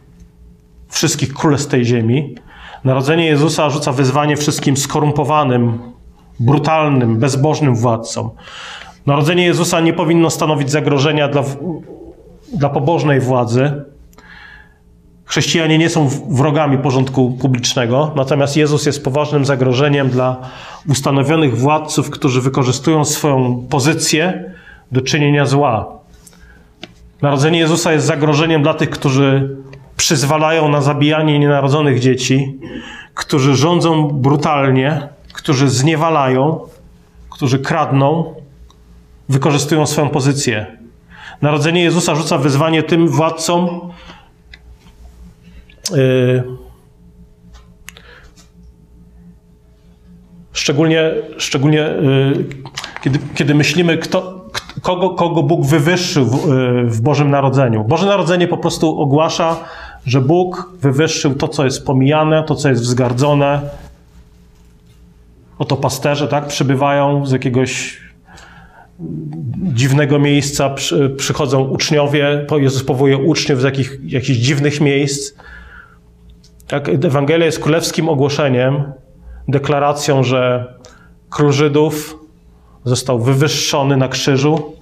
wszystkich 0.90 1.34
królestw 1.34 1.72
tej 1.72 1.86
ziemi. 1.86 2.36
Narodzenie 2.84 3.26
Jezusa 3.26 3.70
rzuca 3.70 3.92
wyzwanie 3.92 4.38
wszystkim 4.38 4.78
skorumpowanym, 4.78 5.80
brutalnym, 6.40 7.18
bezbożnym 7.18 7.76
władcom. 7.76 8.30
Narodzenie 9.06 9.46
Jezusa 9.46 9.80
nie 9.80 9.94
powinno 9.94 10.30
stanowić 10.30 10.72
zagrożenia 10.72 11.28
dla, 11.28 11.44
dla 12.54 12.70
pobożnej 12.70 13.20
władzy. 13.20 13.84
Chrześcijanie 15.28 15.78
nie 15.78 15.90
są 15.90 16.10
wrogami 16.30 16.78
porządku 16.78 17.38
publicznego, 17.42 18.12
natomiast 18.16 18.58
Jezus 18.58 18.86
jest 18.86 19.04
poważnym 19.04 19.46
zagrożeniem 19.46 20.10
dla 20.10 20.38
ustanowionych 20.90 21.58
władców, 21.58 22.10
którzy 22.10 22.42
wykorzystują 22.42 23.06
swoją 23.06 23.68
pozycję 23.70 24.54
do 24.92 25.02
czynienia 25.02 25.46
zła. 25.46 25.88
Narodzenie 27.22 27.60
Jezusa 27.60 27.94
jest 27.94 28.06
zagrożeniem 28.06 28.64
dla 28.64 28.74
tych, 28.74 28.90
którzy 28.90 29.58
przyzwalają 29.98 30.70
na 30.70 30.82
zabijanie 30.82 31.40
nienarodzonych 31.40 32.00
dzieci, 32.00 32.60
którzy 33.14 33.56
rządzą 33.56 34.08
brutalnie, 34.08 35.08
którzy 35.34 35.70
zniewalają, 35.70 36.60
którzy 37.30 37.60
kradną, 37.60 38.34
wykorzystują 39.30 39.86
swoją 39.86 40.10
pozycję. 40.10 40.66
Narodzenie 41.42 41.84
Jezusa 41.84 42.16
rzuca 42.16 42.38
wyzwanie 42.38 42.84
tym 42.84 43.08
władcom, 43.08 43.70
szczególnie, 50.54 51.12
szczególnie 51.38 51.78
yy, 51.78 52.46
kiedy, 53.02 53.20
kiedy 53.36 53.56
myślimy, 53.56 53.98
kto, 53.98 54.46
kogo, 54.82 55.10
kogo 55.10 55.44
Bóg 55.44 55.66
wywyższył 55.66 56.26
w, 56.26 56.48
yy, 56.48 56.86
w 56.86 57.02
Bożym 57.02 57.30
Narodzeniu. 57.30 57.84
Boże 57.84 58.08
Narodzenie 58.08 58.48
po 58.48 58.58
prostu 58.58 59.02
ogłasza, 59.02 59.58
że 60.06 60.22
Bóg 60.22 60.72
wywyższył 60.82 61.36
to, 61.36 61.48
co 61.48 61.66
jest 61.66 61.86
pomijane, 61.86 62.44
to, 62.44 62.56
co 62.56 62.70
jest 62.70 62.82
wzgardzone, 62.82 63.62
Oto 65.60 65.78
pasterze, 65.78 66.28
tak, 66.28 66.48
przybywają 66.48 67.26
z 67.26 67.32
jakiegoś 67.32 67.98
dziwnego 69.74 70.20
miejsca, 70.20 70.70
przy, 70.70 71.10
przychodzą 71.10 71.64
uczniowie, 71.64 72.46
Jezus 72.58 72.84
powołuje 72.84 73.18
uczniów 73.18 73.62
z 73.62 73.64
jakich, 73.64 74.00
jakichś 74.04 74.40
dziwnych 74.40 74.82
miejsc. 74.82 75.34
Tak, 76.68 76.90
Ewangelia 76.90 77.46
jest 77.46 77.60
królewskim 77.60 78.10
ogłoszeniem, 78.10 78.84
deklaracją, 79.48 80.24
że 80.24 80.74
król 81.30 81.52
Żydów 81.52 82.20
został 82.84 83.20
wywyższony 83.20 83.98
na 83.98 84.08
krzyżu, 84.08 84.74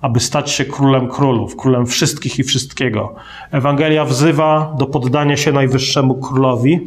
aby 0.00 0.20
stać 0.20 0.50
się 0.50 0.64
królem 0.64 1.08
królów, 1.08 1.56
królem 1.56 1.86
wszystkich 1.86 2.38
i 2.38 2.44
wszystkiego. 2.44 3.14
Ewangelia 3.50 4.04
wzywa 4.04 4.74
do 4.78 4.86
poddania 4.86 5.36
się 5.36 5.52
najwyższemu 5.52 6.14
królowi 6.14 6.80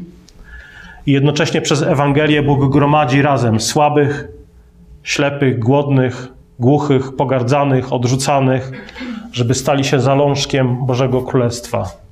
i 1.06 1.12
jednocześnie 1.12 1.62
przez 1.62 1.82
Ewangelię 1.82 2.44
Bóg 2.44 2.74
gromadzi 2.74 3.22
razem 3.22 3.60
słabych, 3.60 4.28
ślepych, 5.04 5.60
głodnych, 5.60 6.28
głuchych, 6.60 7.16
pogardzanych, 7.16 7.94
odrzucanych, 7.94 8.72
żeby 9.32 9.54
stali 9.54 9.84
się 9.84 10.00
zalążkiem 10.00 10.86
Bożego 10.86 11.22
Królestwa. 11.22 12.03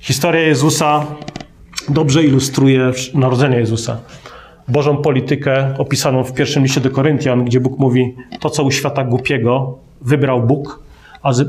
Historia 0.00 0.40
Jezusa 0.40 1.06
dobrze 1.88 2.24
ilustruje 2.24 2.92
narodzenie 3.14 3.56
Jezusa. 3.56 3.98
Bożą 4.68 4.96
politykę 4.96 5.74
opisaną 5.78 6.24
w 6.24 6.34
pierwszym 6.34 6.62
liście 6.62 6.80
do 6.80 6.90
Koryntian, 6.90 7.44
gdzie 7.44 7.60
Bóg 7.60 7.78
mówi: 7.78 8.14
To, 8.40 8.50
co 8.50 8.64
u 8.64 8.70
świata 8.70 9.04
głupiego, 9.04 9.78
wybrał 10.00 10.42
Bóg, 10.42 10.82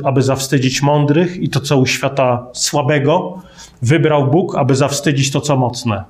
aby 0.03 0.21
zawstydzić 0.21 0.81
mądrych, 0.81 1.37
i 1.37 1.49
to, 1.49 1.59
co 1.59 1.77
u 1.77 1.85
świata 1.85 2.47
słabego, 2.53 3.41
wybrał 3.81 4.27
Bóg, 4.27 4.57
aby 4.57 4.75
zawstydzić 4.75 5.31
to, 5.31 5.41
co 5.41 5.57
mocne. 5.57 6.03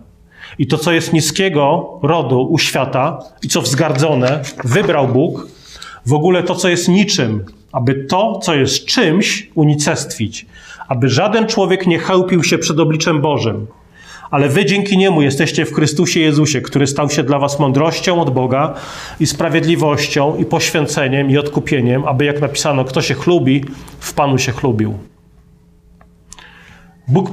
I 0.59 0.67
to, 0.67 0.77
co 0.77 0.91
jest 0.91 1.13
niskiego 1.13 1.89
rodu 2.01 2.41
u 2.41 2.57
świata 2.57 3.19
i 3.43 3.47
co 3.47 3.61
wzgardzone, 3.61 4.41
wybrał 4.63 5.07
Bóg. 5.07 5.47
W 6.05 6.13
ogóle 6.13 6.43
to, 6.43 6.55
co 6.55 6.69
jest 6.69 6.87
niczym, 6.87 7.45
aby 7.71 7.95
to, 7.95 8.39
co 8.43 8.55
jest 8.55 8.85
czymś, 8.85 9.49
unicestwić. 9.55 10.45
Aby 10.91 11.09
żaden 11.09 11.47
człowiek 11.47 11.87
nie 11.87 11.99
chełpił 11.99 12.43
się 12.43 12.57
przed 12.57 12.79
obliczem 12.79 13.21
Bożym. 13.21 13.67
Ale 14.31 14.49
wy 14.49 14.65
dzięki 14.65 14.97
niemu 14.97 15.21
jesteście 15.21 15.65
w 15.65 15.73
Chrystusie 15.73 16.19
Jezusie, 16.19 16.61
który 16.61 16.87
stał 16.87 17.09
się 17.09 17.23
dla 17.23 17.39
was 17.39 17.59
mądrością 17.59 18.21
od 18.21 18.29
Boga 18.29 18.73
i 19.19 19.27
sprawiedliwością 19.27 20.37
i 20.37 20.45
poświęceniem 20.45 21.29
i 21.29 21.37
odkupieniem, 21.37 22.05
aby 22.05 22.25
jak 22.25 22.41
napisano, 22.41 22.85
kto 22.85 23.01
się 23.01 23.13
chlubi, 23.13 23.65
w 23.99 24.13
Panu 24.13 24.37
się 24.37 24.51
chlubił. 24.51 24.93
Bóg 27.07 27.29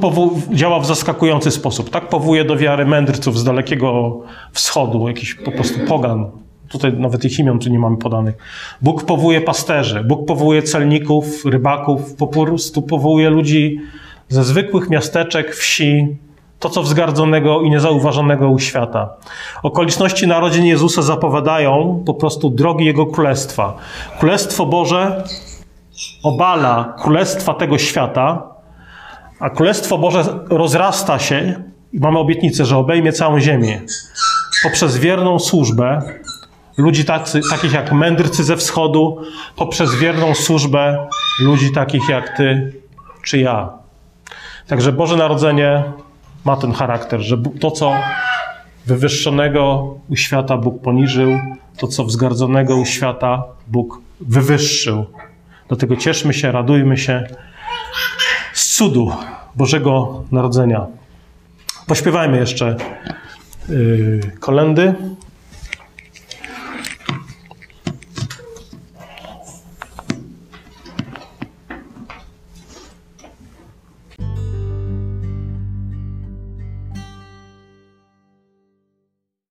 działa 0.52 0.80
w 0.80 0.86
zaskakujący 0.86 1.50
sposób. 1.50 1.90
Tak 1.90 2.08
powołuje 2.08 2.44
do 2.44 2.56
wiary 2.56 2.86
mędrców 2.86 3.38
z 3.38 3.44
dalekiego 3.44 4.20
wschodu, 4.52 5.08
jakiś 5.08 5.34
po 5.34 5.52
prostu 5.52 5.80
pogan. 5.88 6.30
Tutaj 6.68 6.92
nawet 6.92 7.24
ich 7.24 7.38
imion 7.38 7.58
tu 7.58 7.70
nie 7.70 7.78
mamy 7.78 7.96
podanych. 7.96 8.34
Bóg 8.82 9.04
powołuje 9.04 9.40
pasterzy, 9.40 10.04
Bóg 10.04 10.26
powołuje 10.26 10.62
celników, 10.62 11.44
rybaków, 11.44 12.14
po 12.14 12.26
prostu 12.26 12.82
powołuje 12.82 13.30
ludzi 13.30 13.80
ze 14.28 14.44
zwykłych 14.44 14.90
miasteczek, 14.90 15.54
wsi, 15.54 16.16
to 16.58 16.70
co 16.70 16.82
wzgardzonego 16.82 17.60
i 17.60 17.70
niezauważonego 17.70 18.48
u 18.48 18.58
świata. 18.58 19.14
Okoliczności 19.62 20.26
narodzin 20.26 20.64
Jezusa 20.66 21.02
zapowiadają 21.02 22.02
po 22.06 22.14
prostu 22.14 22.50
drogi 22.50 22.84
Jego 22.84 23.06
Królestwa. 23.06 23.76
Królestwo 24.18 24.66
Boże 24.66 25.24
obala 26.22 26.96
królestwa 26.98 27.54
tego 27.54 27.78
świata, 27.78 28.42
a 29.40 29.50
Królestwo 29.50 29.98
Boże 29.98 30.24
rozrasta 30.50 31.18
się 31.18 31.62
i 31.92 31.98
mamy 31.98 32.18
obietnicę, 32.18 32.64
że 32.64 32.76
obejmie 32.76 33.12
całą 33.12 33.40
ziemię 33.40 33.80
poprzez 34.62 34.96
wierną 34.96 35.38
służbę 35.38 36.02
ludzi 36.78 37.04
tacy, 37.04 37.40
takich 37.50 37.72
jak 37.72 37.92
mędrcy 37.92 38.44
ze 38.44 38.56
wschodu, 38.56 39.22
poprzez 39.56 39.94
wierną 39.94 40.34
służbę 40.34 41.08
ludzi 41.40 41.72
takich 41.72 42.08
jak 42.08 42.36
ty 42.36 42.72
czy 43.22 43.38
ja. 43.38 43.70
Także 44.66 44.92
Boże 44.92 45.16
Narodzenie 45.16 45.82
ma 46.44 46.56
ten 46.56 46.72
charakter, 46.72 47.20
że 47.20 47.36
to, 47.60 47.70
co 47.70 47.92
wywyższonego 48.86 49.94
u 50.08 50.16
świata 50.16 50.56
Bóg 50.56 50.82
poniżył, 50.82 51.38
to 51.76 51.86
co 51.86 52.04
wzgardzonego 52.04 52.76
u 52.76 52.84
świata 52.84 53.44
Bóg 53.66 54.00
wywyższył. 54.20 55.06
Dlatego 55.68 55.96
cieszmy 55.96 56.34
się, 56.34 56.52
radujmy 56.52 56.96
się 56.96 57.26
z 58.52 58.76
cudu 58.76 59.12
Bożego 59.54 60.22
Narodzenia. 60.32 60.86
Pośpiewajmy 61.86 62.38
jeszcze 62.38 62.76
yy, 63.68 64.20
kolendy. 64.40 64.94